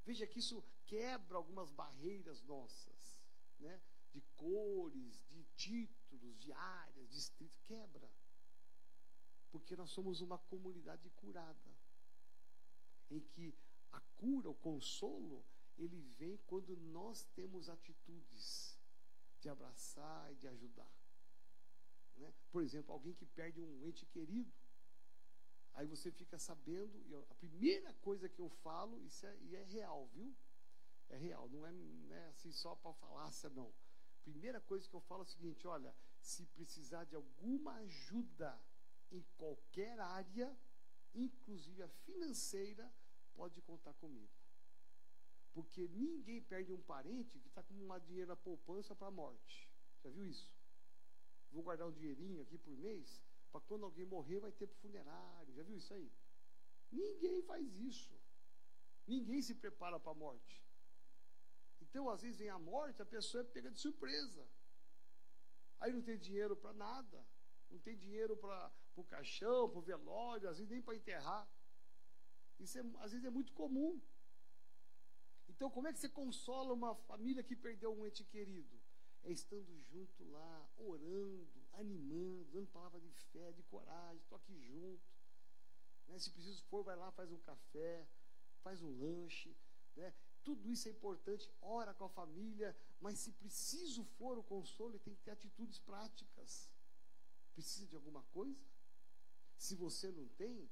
Veja 0.04 0.26
que 0.28 0.40
isso 0.40 0.64
quebra 0.86 1.38
algumas 1.38 1.72
barreiras 1.72 2.42
nossas, 2.42 3.22
né? 3.60 3.80
De 4.12 4.22
cores, 4.36 5.24
de 5.30 5.44
títulos, 5.56 6.38
de 6.40 6.52
áreas, 6.52 7.10
distritos, 7.10 7.62
quebra. 7.62 8.12
Porque 9.52 9.76
nós 9.76 9.92
somos 9.92 10.20
uma 10.20 10.40
comunidade 10.40 11.10
curada, 11.12 11.78
em 13.10 13.20
que 13.20 13.56
a 13.92 14.02
cura, 14.18 14.50
o 14.50 14.56
consolo, 14.56 15.46
ele 15.78 16.02
vem 16.18 16.38
quando 16.48 16.76
nós 16.76 17.24
temos 17.36 17.70
atitudes 17.70 18.80
de 19.40 19.50
abraçar 19.50 20.32
e 20.32 20.36
de 20.36 20.48
ajudar. 20.48 21.03
Né? 22.24 22.34
Por 22.52 22.64
exemplo, 22.64 22.94
alguém 22.94 23.14
que 23.14 23.26
perde 23.26 23.60
um 23.60 23.84
ente 23.84 24.06
querido. 24.06 24.52
Aí 25.74 25.88
você 25.88 26.12
fica 26.12 26.38
sabendo, 26.38 27.02
e 27.08 27.16
a 27.16 27.36
primeira 27.36 27.94
coisa 27.96 28.30
que 28.30 28.40
eu 28.40 28.50
falo, 28.50 29.02
isso 29.02 29.26
é, 29.26 29.38
e 29.42 29.56
é 29.56 29.64
real, 29.64 30.08
viu? 30.14 30.34
É 31.10 31.18
real, 31.18 31.50
não 31.50 31.66
é, 31.66 31.72
não 31.72 32.16
é 32.16 32.28
assim 32.28 32.52
só 32.52 32.76
para 32.76 32.94
falácia, 32.94 33.50
não. 33.50 33.74
Primeira 34.24 34.62
coisa 34.62 34.88
que 34.88 34.96
eu 34.96 35.02
falo 35.02 35.24
é 35.24 35.26
o 35.26 35.30
seguinte: 35.30 35.68
olha, 35.68 35.94
se 36.22 36.46
precisar 36.46 37.04
de 37.06 37.16
alguma 37.16 37.74
ajuda 37.74 38.60
em 39.12 39.22
qualquer 39.38 40.00
área, 40.00 40.56
inclusive 41.14 41.84
a 41.84 41.90
financeira, 41.90 42.92
pode 43.36 43.62
contar 43.62 43.94
comigo. 43.96 44.32
Porque 45.54 45.88
ninguém 45.88 46.42
perde 46.42 46.72
um 46.72 46.82
parente 46.82 47.40
que 47.40 47.48
está 47.48 47.62
com 47.62 47.74
uma 47.74 48.00
dinheiro 48.00 48.30
na 48.30 48.36
poupança 48.36 48.96
para 48.96 49.08
a 49.08 49.12
morte. 49.12 49.70
Já 50.04 50.10
viu 50.10 50.26
isso? 50.26 50.50
Vou 51.54 51.64
guardar 51.64 51.88
um 51.88 51.92
dinheirinho 51.92 52.42
aqui 52.42 52.58
por 52.58 52.76
mês, 52.78 53.22
para 53.52 53.62
quando 53.62 53.86
alguém 53.86 54.06
morrer 54.06 54.40
vai 54.40 54.52
ter 54.52 54.68
para 54.68 54.78
funerário. 54.78 55.54
Já 55.54 55.64
viu 55.64 55.78
isso 55.78 55.94
aí? 55.94 56.12
Ninguém 56.92 57.42
faz 57.44 57.76
isso. 57.78 58.20
Ninguém 59.06 59.42
se 59.42 59.54
prepara 59.56 60.00
para 60.00 60.12
a 60.12 60.16
morte. 60.16 60.64
Então, 61.82 62.10
às 62.10 62.22
vezes, 62.24 62.38
vem 62.38 62.50
a 62.50 62.58
morte, 62.58 63.02
a 63.02 63.06
pessoa 63.06 63.42
é 63.42 63.46
pega 63.46 63.70
de 63.70 63.80
surpresa. 63.80 64.48
Aí 65.80 65.94
não 65.94 66.02
tem 66.02 66.18
dinheiro 66.18 66.56
para 66.56 66.74
nada. 66.74 67.24
Não 67.70 67.80
tem 67.80 67.96
dinheiro 67.96 68.36
para 68.38 68.72
o 68.96 69.04
caixão, 69.04 69.70
para 69.70 69.80
o 69.80 69.82
velório, 69.82 70.50
às 70.50 70.58
vezes 70.58 70.72
nem 70.72 70.82
para 70.82 70.96
enterrar. 70.96 71.48
Isso 72.60 72.80
é, 72.80 72.82
às 73.00 73.12
vezes 73.12 73.26
é 73.26 73.30
muito 73.30 73.54
comum. 73.54 74.02
Então, 75.50 75.70
como 75.70 75.88
é 75.88 75.94
que 75.94 76.00
você 76.00 76.10
consola 76.10 76.74
uma 76.74 76.96
família 76.96 77.44
que 77.44 77.56
perdeu 77.56 77.94
um 77.94 78.06
ente 78.06 78.24
querido? 78.24 78.83
É 79.24 79.32
estando 79.32 79.80
junto 79.92 80.24
lá, 80.32 80.70
orando, 80.78 81.48
animando, 81.74 82.50
dando 82.52 82.68
palavra 82.68 83.00
de 83.00 83.12
fé, 83.32 83.52
de 83.52 83.64
coragem, 83.64 84.22
estou 84.22 84.38
aqui 84.38 84.58
junto. 84.60 85.04
Né? 86.08 86.20
Se 86.20 86.30
preciso 86.30 86.64
for, 86.66 86.84
vai 86.84 86.96
lá, 86.96 87.12
faz 87.12 87.32
um 87.32 87.40
café, 87.40 88.08
faz 88.62 88.82
um 88.82 88.92
lanche. 89.00 89.56
Né? 89.96 90.14
Tudo 90.44 90.70
isso 90.70 90.90
é 90.90 90.92
importante, 90.92 91.50
ora 91.62 91.94
com 91.94 92.04
a 92.04 92.10
família, 92.10 92.76
mas 93.00 93.18
se 93.20 93.32
preciso 93.32 94.04
for 94.18 94.38
o 94.38 94.44
consolo, 94.44 95.00
tem 95.00 95.16
que 95.16 95.22
ter 95.22 95.32
atitudes 95.32 95.80
práticas. 95.80 96.70
Precisa 97.54 97.88
de 97.88 97.96
alguma 97.96 98.24
coisa? 98.24 98.60
Se 99.58 99.76
você 99.76 100.12
não 100.12 100.28
tem, 100.30 100.70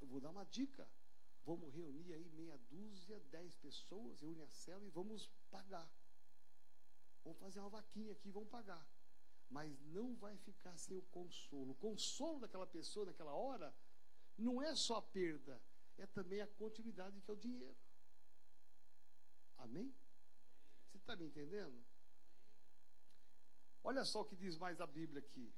eu 0.00 0.06
vou 0.06 0.20
dar 0.20 0.30
uma 0.30 0.44
dica. 0.44 0.88
Vamos 1.44 1.72
reunir 1.72 2.12
aí 2.12 2.28
meia 2.30 2.56
dúzia, 2.70 3.20
dez 3.30 3.54
pessoas, 3.56 4.20
reúne 4.20 4.42
a 4.42 4.48
célula 4.48 4.86
e 4.86 4.90
vamos 4.90 5.30
pagar. 5.50 5.90
Vamos 7.28 7.42
fazer 7.42 7.60
uma 7.60 7.68
vaquinha 7.68 8.12
aqui, 8.12 8.30
vamos 8.30 8.48
pagar. 8.48 8.88
Mas 9.50 9.78
não 9.82 10.16
vai 10.16 10.34
ficar 10.38 10.74
sem 10.78 10.96
o 10.96 11.02
consolo. 11.02 11.72
O 11.72 11.74
consolo 11.74 12.40
daquela 12.40 12.66
pessoa 12.66 13.04
naquela 13.04 13.34
hora 13.34 13.74
não 14.38 14.62
é 14.62 14.74
só 14.74 14.96
a 14.96 15.02
perda, 15.02 15.60
é 15.98 16.06
também 16.06 16.40
a 16.40 16.46
continuidade 16.46 17.20
que 17.20 17.30
é 17.30 17.34
o 17.34 17.36
dinheiro. 17.36 17.76
Amém? 19.58 19.94
Você 20.86 20.96
está 20.96 21.14
me 21.16 21.26
entendendo? 21.26 21.84
Olha 23.84 24.06
só 24.06 24.22
o 24.22 24.24
que 24.24 24.34
diz 24.34 24.56
mais 24.56 24.80
a 24.80 24.86
Bíblia 24.86 25.20
aqui. 25.20 25.52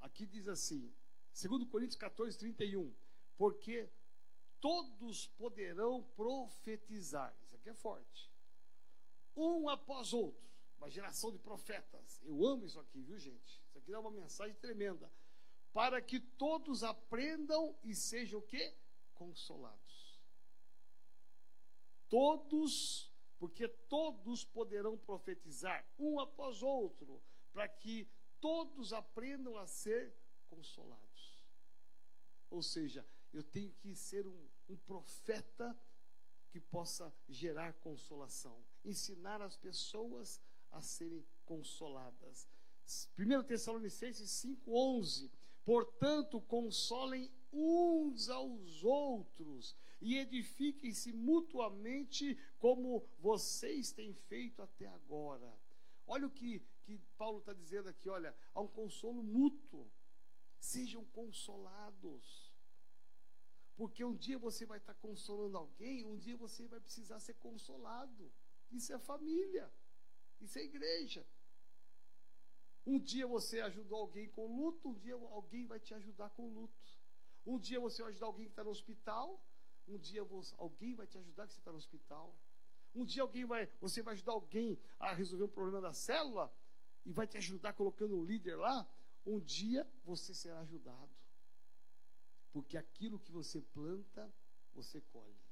Aqui 0.00 0.26
diz 0.26 0.48
assim, 0.48 0.92
2 1.40 1.70
Coríntios 1.70 1.96
14, 1.96 2.36
31. 2.36 2.92
Porque 3.36 3.88
todos 4.60 5.26
poderão 5.28 6.02
profetizar. 6.16 7.36
Isso 7.42 7.54
aqui 7.56 7.68
é 7.68 7.74
forte. 7.74 8.30
Um 9.36 9.68
após 9.68 10.12
outro. 10.12 10.44
uma 10.78 10.90
geração 10.90 11.32
de 11.32 11.38
profetas. 11.38 12.20
Eu 12.22 12.44
amo 12.46 12.66
isso 12.66 12.78
aqui, 12.78 13.02
viu, 13.02 13.18
gente? 13.18 13.62
Isso 13.68 13.78
aqui 13.78 13.92
é 13.92 13.98
uma 13.98 14.10
mensagem 14.10 14.54
tremenda. 14.56 15.10
Para 15.72 16.00
que 16.00 16.20
todos 16.20 16.82
aprendam 16.82 17.76
e 17.82 17.94
sejam 17.94 18.40
o 18.40 18.42
quê? 18.42 18.74
Consolados. 19.14 20.20
Todos, 22.08 23.10
porque 23.38 23.68
todos 23.68 24.44
poderão 24.44 24.96
profetizar, 24.96 25.86
um 25.98 26.20
após 26.20 26.62
outro, 26.62 27.22
para 27.52 27.66
que 27.68 28.08
todos 28.40 28.92
aprendam 28.92 29.56
a 29.56 29.66
ser 29.66 30.14
consolados. 30.48 31.44
Ou 32.50 32.62
seja, 32.62 33.04
eu 33.32 33.42
tenho 33.42 33.72
que 33.72 33.94
ser 33.94 34.26
um, 34.26 34.48
um 34.68 34.76
profeta 34.76 35.76
que 36.50 36.60
possa 36.60 37.12
gerar 37.28 37.74
consolação, 37.74 38.64
ensinar 38.84 39.42
as 39.42 39.56
pessoas 39.56 40.40
a 40.70 40.80
serem 40.80 41.24
consoladas. 41.44 42.48
1 43.18 43.42
Tessalonicenses 43.44 44.30
5,11. 44.30 45.30
Portanto, 45.64 46.40
consolem 46.40 47.30
uns 47.52 48.28
aos 48.28 48.84
outros 48.84 49.76
e 50.00 50.16
edifiquem-se 50.16 51.12
mutuamente 51.12 52.38
como 52.58 53.08
vocês 53.18 53.90
têm 53.92 54.14
feito 54.14 54.62
até 54.62 54.86
agora. 54.86 55.52
Olha 56.06 56.26
o 56.26 56.30
que, 56.30 56.60
que 56.84 56.98
Paulo 57.18 57.38
está 57.38 57.52
dizendo 57.52 57.88
aqui: 57.88 58.08
olha, 58.08 58.34
há 58.54 58.60
um 58.60 58.68
consolo 58.68 59.22
mútuo. 59.22 59.90
Sejam 60.58 61.04
consolados. 61.06 62.45
Porque 63.76 64.02
um 64.04 64.14
dia 64.14 64.38
você 64.38 64.64
vai 64.64 64.78
estar 64.78 64.94
consolando 64.94 65.56
alguém, 65.58 66.06
um 66.06 66.16
dia 66.16 66.36
você 66.36 66.66
vai 66.66 66.80
precisar 66.80 67.20
ser 67.20 67.34
consolado. 67.34 68.32
Isso 68.70 68.92
é 68.92 68.98
família. 68.98 69.70
Isso 70.40 70.58
é 70.58 70.62
igreja. 70.62 71.26
Um 72.86 72.98
dia 72.98 73.26
você 73.26 73.60
ajudou 73.60 73.98
alguém 73.98 74.28
com 74.28 74.46
luto, 74.46 74.88
um 74.88 74.94
dia 74.94 75.14
alguém 75.14 75.66
vai 75.66 75.80
te 75.80 75.92
ajudar 75.92 76.30
com 76.30 76.48
luto. 76.48 76.98
Um 77.44 77.58
dia 77.58 77.80
você 77.80 78.02
vai 78.02 78.10
ajudar 78.12 78.26
alguém 78.26 78.46
que 78.46 78.52
está 78.52 78.64
no 78.64 78.70
hospital, 78.70 79.40
um 79.86 79.98
dia 79.98 80.24
você, 80.24 80.54
alguém 80.58 80.94
vai 80.94 81.06
te 81.06 81.18
ajudar 81.18 81.46
que 81.46 81.52
você 81.52 81.58
está 81.60 81.70
no 81.70 81.78
hospital. 81.78 82.34
Um 82.94 83.04
dia 83.04 83.22
alguém 83.22 83.44
vai, 83.44 83.66
você 83.80 84.02
vai 84.02 84.14
ajudar 84.14 84.32
alguém 84.32 84.78
a 84.98 85.12
resolver 85.12 85.44
um 85.44 85.48
problema 85.48 85.80
da 85.80 85.92
célula 85.92 86.52
e 87.04 87.12
vai 87.12 87.26
te 87.26 87.36
ajudar 87.36 87.72
colocando 87.72 88.16
um 88.16 88.24
líder 88.24 88.56
lá. 88.56 88.88
Um 89.24 89.38
dia 89.38 89.86
você 90.04 90.32
será 90.32 90.60
ajudado. 90.60 91.14
Porque 92.56 92.78
aquilo 92.78 93.18
que 93.18 93.30
você 93.30 93.60
planta, 93.60 94.32
você 94.72 94.98
colhe. 95.12 95.44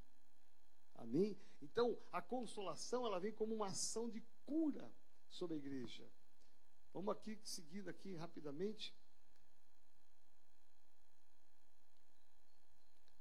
Amém? 0.95 1.38
Então, 1.61 1.99
a 2.11 2.23
consolação, 2.23 3.05
ela 3.05 3.21
vem 3.21 3.31
como 3.31 3.55
uma 3.55 3.67
ação 3.67 4.09
de 4.09 4.23
cura 4.47 4.90
sobre 5.29 5.57
a 5.57 5.59
igreja. 5.59 6.11
Vamos 6.95 7.14
aqui, 7.14 7.38
seguindo 7.45 7.90
aqui 7.90 8.14
rapidamente. 8.14 8.97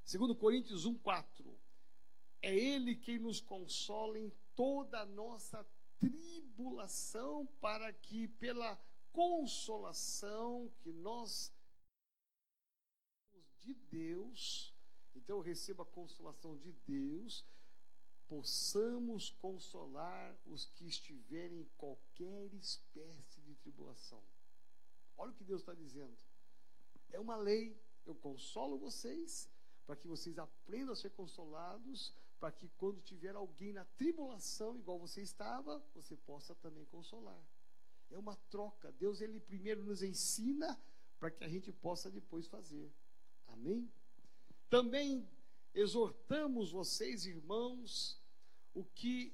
Segundo 0.06 0.34
Coríntios 0.34 0.86
1, 0.86 0.98
4. 1.00 1.60
É 2.42 2.56
Ele 2.56 2.96
quem 2.96 3.20
nos 3.20 3.42
consola 3.42 4.18
em 4.18 4.32
toda 4.56 5.02
a 5.02 5.06
nossa 5.06 5.68
tribulação, 6.00 7.46
para 7.60 7.92
que 7.92 8.30
pela 8.30 8.82
consolação 9.12 10.72
que 10.80 10.94
nós 10.94 11.52
de 13.64 13.74
Deus, 13.74 14.74
então 15.16 15.38
eu 15.38 15.42
recebo 15.42 15.82
a 15.82 15.86
consolação 15.86 16.58
de 16.58 16.72
Deus, 16.86 17.46
possamos 18.28 19.30
consolar 19.30 20.36
os 20.46 20.66
que 20.66 20.88
estiverem 20.88 21.62
em 21.62 21.70
qualquer 21.78 22.54
espécie 22.54 23.42
de 23.42 23.56
tribulação. 23.56 24.22
Olha 25.18 25.32
o 25.32 25.36
que 25.36 25.44
Deus 25.44 25.62
está 25.62 25.74
dizendo. 25.74 26.16
É 27.12 27.20
uma 27.20 27.36
lei. 27.36 27.80
Eu 28.06 28.16
consolo 28.16 28.78
vocês 28.78 29.50
para 29.86 29.96
que 29.96 30.08
vocês 30.08 30.38
aprendam 30.38 30.94
a 30.94 30.96
ser 30.96 31.12
consolados, 31.12 32.14
para 32.40 32.52
que 32.52 32.68
quando 32.70 33.02
tiver 33.02 33.36
alguém 33.36 33.72
na 33.72 33.86
tribulação, 33.86 34.78
igual 34.78 35.00
você 35.00 35.22
estava, 35.22 35.82
você 35.94 36.16
possa 36.16 36.56
também 36.56 36.86
consolar. 36.86 37.42
É 38.10 38.18
uma 38.18 38.36
troca. 38.50 38.92
Deus 38.94 39.22
ele 39.22 39.40
primeiro 39.40 39.84
nos 39.84 40.02
ensina 40.02 40.80
para 41.20 41.32
que 41.32 41.44
a 41.44 41.48
gente 41.48 41.72
possa 41.72 42.10
depois 42.10 42.48
fazer. 42.48 42.92
Amém? 43.54 43.90
Também 44.70 45.28
exortamos 45.74 46.72
vocês, 46.72 47.26
irmãos, 47.26 48.20
o 48.74 48.84
que 48.84 49.34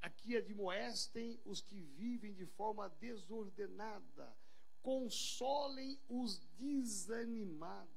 aqui 0.00 0.36
admoestem 0.36 1.40
os 1.44 1.60
que 1.60 1.80
vivem 1.80 2.32
de 2.32 2.46
forma 2.46 2.88
desordenada, 2.88 4.36
consolem 4.80 6.00
os 6.08 6.38
desanimados, 6.56 7.88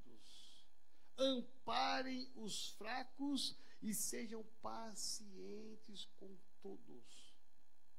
amparem 1.17 2.31
os 2.35 2.69
fracos 2.71 3.55
e 3.81 3.93
sejam 3.93 4.43
pacientes 4.61 6.05
com 6.17 6.35
todos. 6.61 7.35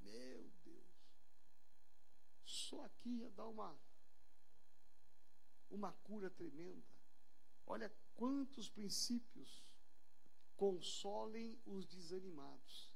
Meu 0.00 0.50
Deus, 0.64 0.84
só 2.44 2.84
aqui 2.84 3.18
já 3.18 3.28
dá 3.30 3.46
uma, 3.46 3.76
uma 5.70 5.92
cura 6.04 6.28
tremenda. 6.30 6.82
Olha 7.66 7.92
quantos 8.14 8.68
princípios 8.68 9.62
consolem 10.56 11.60
os 11.66 11.86
desanimados. 11.86 12.90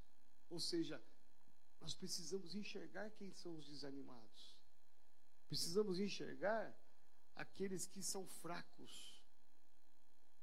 Ou 0.49 0.61
seja, 0.61 1.03
nós 1.81 1.95
precisamos 1.95 2.55
enxergar 2.55 3.11
quem 3.11 3.33
são 3.33 3.57
os 3.57 3.67
desanimados. 3.67 4.57
Precisamos 5.49 5.99
enxergar 5.99 6.77
aqueles 7.35 7.87
que 7.87 8.03
são 8.03 8.27
fracos. 8.27 9.23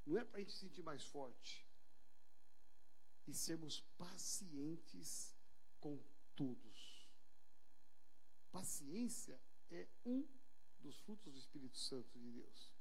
Não 0.06 0.18
é 0.18 0.26
para 0.26 0.38
a 0.38 0.40
gente 0.40 0.54
se 0.54 0.60
sentir 0.60 0.84
mais 0.84 1.04
forte. 1.04 1.66
E 3.26 3.34
sermos 3.34 3.82
pacientes 3.98 5.34
com 5.80 5.98
todos. 6.36 7.08
Paciência 8.52 9.40
é 9.72 9.88
um 10.06 10.28
dos 10.80 10.98
frutos 11.00 11.32
do 11.32 11.40
Espírito 11.40 11.78
Santo 11.78 12.20
de 12.20 12.32
Deus. 12.32 12.73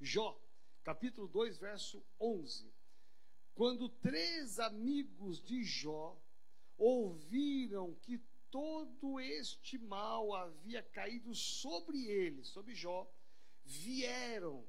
Jó, 0.00 0.40
capítulo 0.82 1.28
2, 1.28 1.58
verso 1.58 2.04
11. 2.18 2.72
Quando 3.54 3.88
três 3.88 4.58
amigos 4.58 5.42
de 5.42 5.62
Jó 5.62 6.20
ouviram 6.76 7.94
que 7.94 8.18
todo 8.50 9.20
este 9.20 9.78
mal 9.78 10.34
havia 10.34 10.82
caído 10.82 11.34
sobre 11.34 12.04
ele, 12.06 12.44
sobre 12.44 12.74
Jó, 12.74 13.10
vieram, 13.64 14.66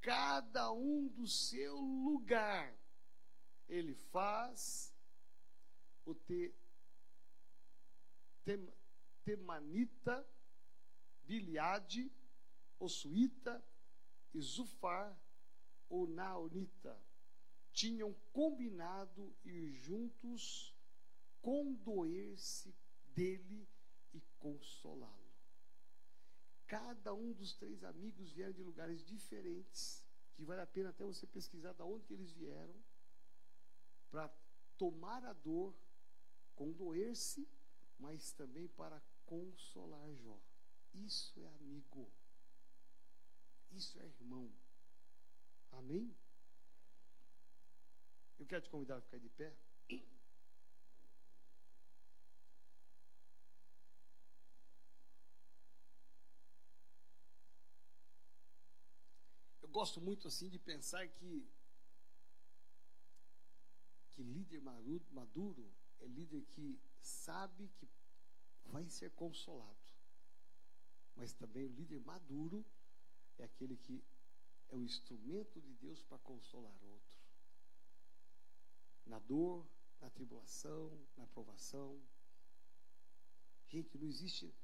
cada 0.00 0.72
um 0.72 1.08
do 1.08 1.26
seu 1.26 1.76
lugar. 1.76 2.74
Ele 3.68 3.94
faz 3.94 4.94
o 6.04 6.14
te, 6.14 6.54
tem, 8.44 8.68
Temanita, 9.24 10.26
Biliade, 11.24 12.12
Suíta 12.86 13.64
e 14.34 14.40
Zufar, 14.40 15.16
o 15.88 16.06
Naonita 16.06 17.00
tinham 17.72 18.12
combinado 18.32 19.34
ir 19.44 19.72
juntos 19.72 20.74
condoer-se 21.40 22.74
dele 23.14 23.68
e 24.12 24.20
consolá-lo. 24.38 25.24
Cada 26.66 27.14
um 27.14 27.32
dos 27.32 27.52
três 27.54 27.84
amigos 27.84 28.32
vieram 28.32 28.52
de 28.52 28.62
lugares 28.62 29.04
diferentes, 29.04 30.04
que 30.34 30.44
vale 30.44 30.62
a 30.62 30.66
pena 30.66 30.90
até 30.90 31.04
você 31.04 31.26
pesquisar 31.26 31.72
de 31.74 31.82
onde 31.82 32.12
eles 32.12 32.32
vieram, 32.32 32.74
para 34.10 34.28
tomar 34.76 35.24
a 35.24 35.32
dor, 35.32 35.74
condoer-se, 36.54 37.48
mas 37.98 38.32
também 38.32 38.66
para 38.68 39.00
consolar 39.26 40.12
Jó. 40.14 40.40
Isso 40.94 41.40
é 41.40 41.46
amigo. 41.46 42.10
Isso 43.74 43.98
é 44.00 44.06
irmão. 44.06 44.52
Amém? 45.72 46.16
Eu 48.38 48.46
quero 48.46 48.62
te 48.62 48.70
convidar 48.70 48.98
a 48.98 49.00
ficar 49.00 49.18
de 49.18 49.28
pé. 49.30 49.52
Eu 59.60 59.68
gosto 59.68 60.00
muito 60.00 60.28
assim 60.28 60.48
de 60.48 60.58
pensar 60.58 61.08
que 61.08 61.50
que 64.12 64.22
líder 64.22 64.60
maduro 64.60 65.74
é 65.98 66.06
líder 66.06 66.42
que 66.42 66.80
sabe 67.00 67.68
que 67.70 67.88
vai 68.66 68.88
ser 68.88 69.10
consolado. 69.10 69.92
Mas 71.16 71.32
também 71.32 71.64
o 71.64 71.72
líder 71.72 72.00
maduro 72.00 72.64
é 73.38 73.44
aquele 73.44 73.76
que 73.76 74.04
é 74.68 74.76
o 74.76 74.82
instrumento 74.82 75.60
de 75.60 75.72
Deus 75.74 76.02
para 76.02 76.18
consolar 76.18 76.76
outro 76.84 77.24
na 79.06 79.18
dor, 79.18 79.66
na 80.00 80.10
tribulação, 80.10 80.90
na 81.16 81.26
provação. 81.26 82.00
Gente, 83.68 83.98
não 83.98 84.06
existe 84.06 84.54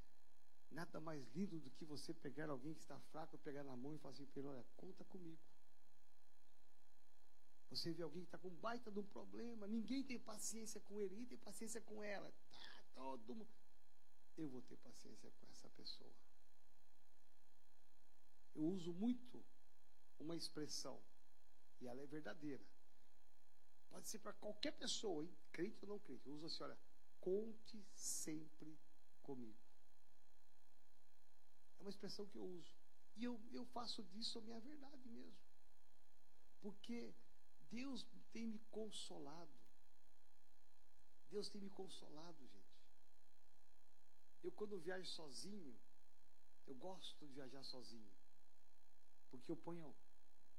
nada 0.69 0.99
mais 0.99 1.27
lindo 1.35 1.59
do 1.59 1.69
que 1.71 1.85
você 1.85 2.13
pegar 2.13 2.49
alguém 2.49 2.73
que 2.73 2.81
está 2.81 2.99
fraco, 3.11 3.37
pegar 3.37 3.63
na 3.63 3.75
mão 3.75 3.95
e 3.95 3.99
falar 3.99 4.13
assim, 4.13 4.27
olha, 4.37 4.65
conta 4.77 5.03
comigo. 5.05 5.41
Você 7.69 7.93
vê 7.93 8.03
alguém 8.03 8.23
que 8.23 8.27
está 8.27 8.37
com 8.37 8.49
baita 8.49 8.91
de 8.91 8.99
um 8.99 9.05
problema, 9.05 9.67
ninguém 9.67 10.03
tem 10.03 10.19
paciência 10.19 10.81
com 10.81 10.99
ele, 10.99 11.11
ninguém 11.11 11.27
tem 11.27 11.37
paciência 11.37 11.79
com 11.81 12.03
ela. 12.03 12.31
Tá, 12.93 13.01
todo 13.01 13.35
mundo. 13.35 13.49
Eu 14.37 14.49
vou 14.49 14.61
ter 14.61 14.77
paciência 14.77 15.31
com 15.31 15.47
essa 15.49 15.69
pessoa. 15.69 16.11
Eu 18.53 18.63
uso 18.63 18.93
muito 18.93 19.43
uma 20.19 20.35
expressão, 20.35 21.01
e 21.79 21.87
ela 21.87 22.01
é 22.01 22.05
verdadeira. 22.05 22.63
Pode 23.89 24.07
ser 24.07 24.19
para 24.19 24.33
qualquer 24.33 24.71
pessoa, 24.71 25.23
hein? 25.23 25.35
crente 25.51 25.83
ou 25.83 25.89
não 25.89 25.99
crente. 25.99 26.25
Eu 26.25 26.33
uso 26.33 26.45
assim, 26.45 26.63
olha, 26.63 26.79
conte 27.19 27.83
sempre 27.93 28.79
comigo. 29.21 29.59
É 31.77 31.81
uma 31.81 31.89
expressão 31.89 32.25
que 32.27 32.37
eu 32.37 32.45
uso. 32.45 32.75
E 33.17 33.23
eu, 33.23 33.39
eu 33.51 33.65
faço 33.65 34.03
disso 34.03 34.39
a 34.39 34.41
minha 34.41 34.59
verdade 34.59 35.09
mesmo. 35.09 35.37
Porque 36.61 37.13
Deus 37.69 38.05
tem 38.31 38.47
me 38.47 38.59
consolado. 38.69 39.51
Deus 41.29 41.49
tem 41.49 41.61
me 41.61 41.69
consolado, 41.69 42.47
gente. 42.47 42.71
Eu, 44.43 44.51
quando 44.51 44.79
viajo 44.79 45.09
sozinho, 45.09 45.77
eu 46.67 46.75
gosto 46.75 47.25
de 47.25 47.33
viajar 47.33 47.63
sozinho. 47.63 48.11
Porque 49.31 49.49
eu 49.51 49.57
ponho 49.57 49.95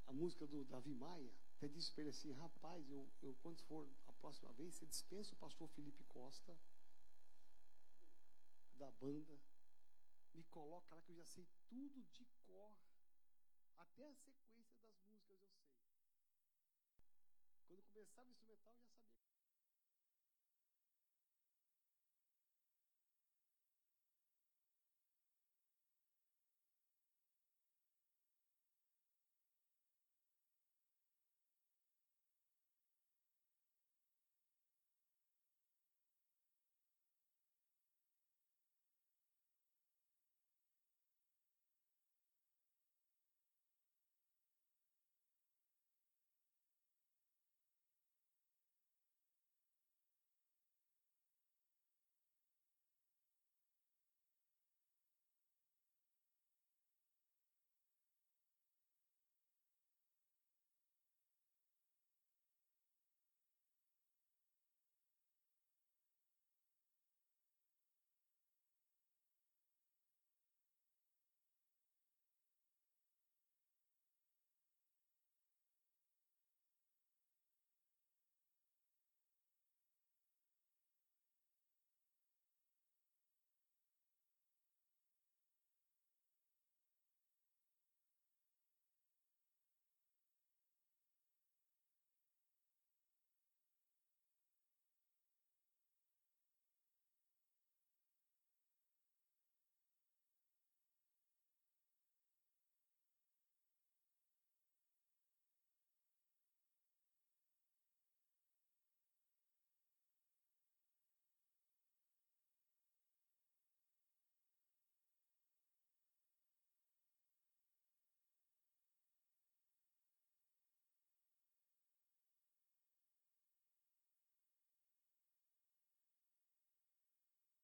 a 0.07 0.13
música 0.13 0.47
do 0.47 0.65
Davi 0.65 0.95
Maia. 0.95 1.33
Até 1.57 1.69
disse 1.69 1.93
para 1.93 2.03
ele 2.03 2.11
assim: 2.11 2.33
rapaz, 2.33 2.91
eu, 2.91 3.09
eu, 3.23 3.37
quando 3.43 3.63
for 3.63 3.87
a 4.09 4.13
próxima 4.15 4.53
vez, 4.55 4.75
você 4.75 4.87
dispensa 4.87 5.35
o 5.35 5.37
pastor 5.37 5.69
Felipe 5.69 6.03
Costa 6.05 6.59
da 8.75 8.91
banda. 8.93 9.39
Me 10.35 10.43
coloca 10.45 10.95
lá 10.95 11.03
que 11.03 11.13
eu 11.13 11.17
já 11.17 11.25
sei 11.27 11.47
tudo 11.69 12.03
de 12.11 12.25
cor. 12.47 12.75
Até 13.77 14.09
a 14.09 14.15
sequência 14.15 14.77
das 14.81 14.97
músicas 15.07 15.39
eu 15.39 15.49
sei. 15.49 15.79
Quando 17.69 17.83
começava 17.93 18.27
o 18.27 18.33
instrumental, 18.33 18.75
eu 18.75 18.83
já. 18.87 18.92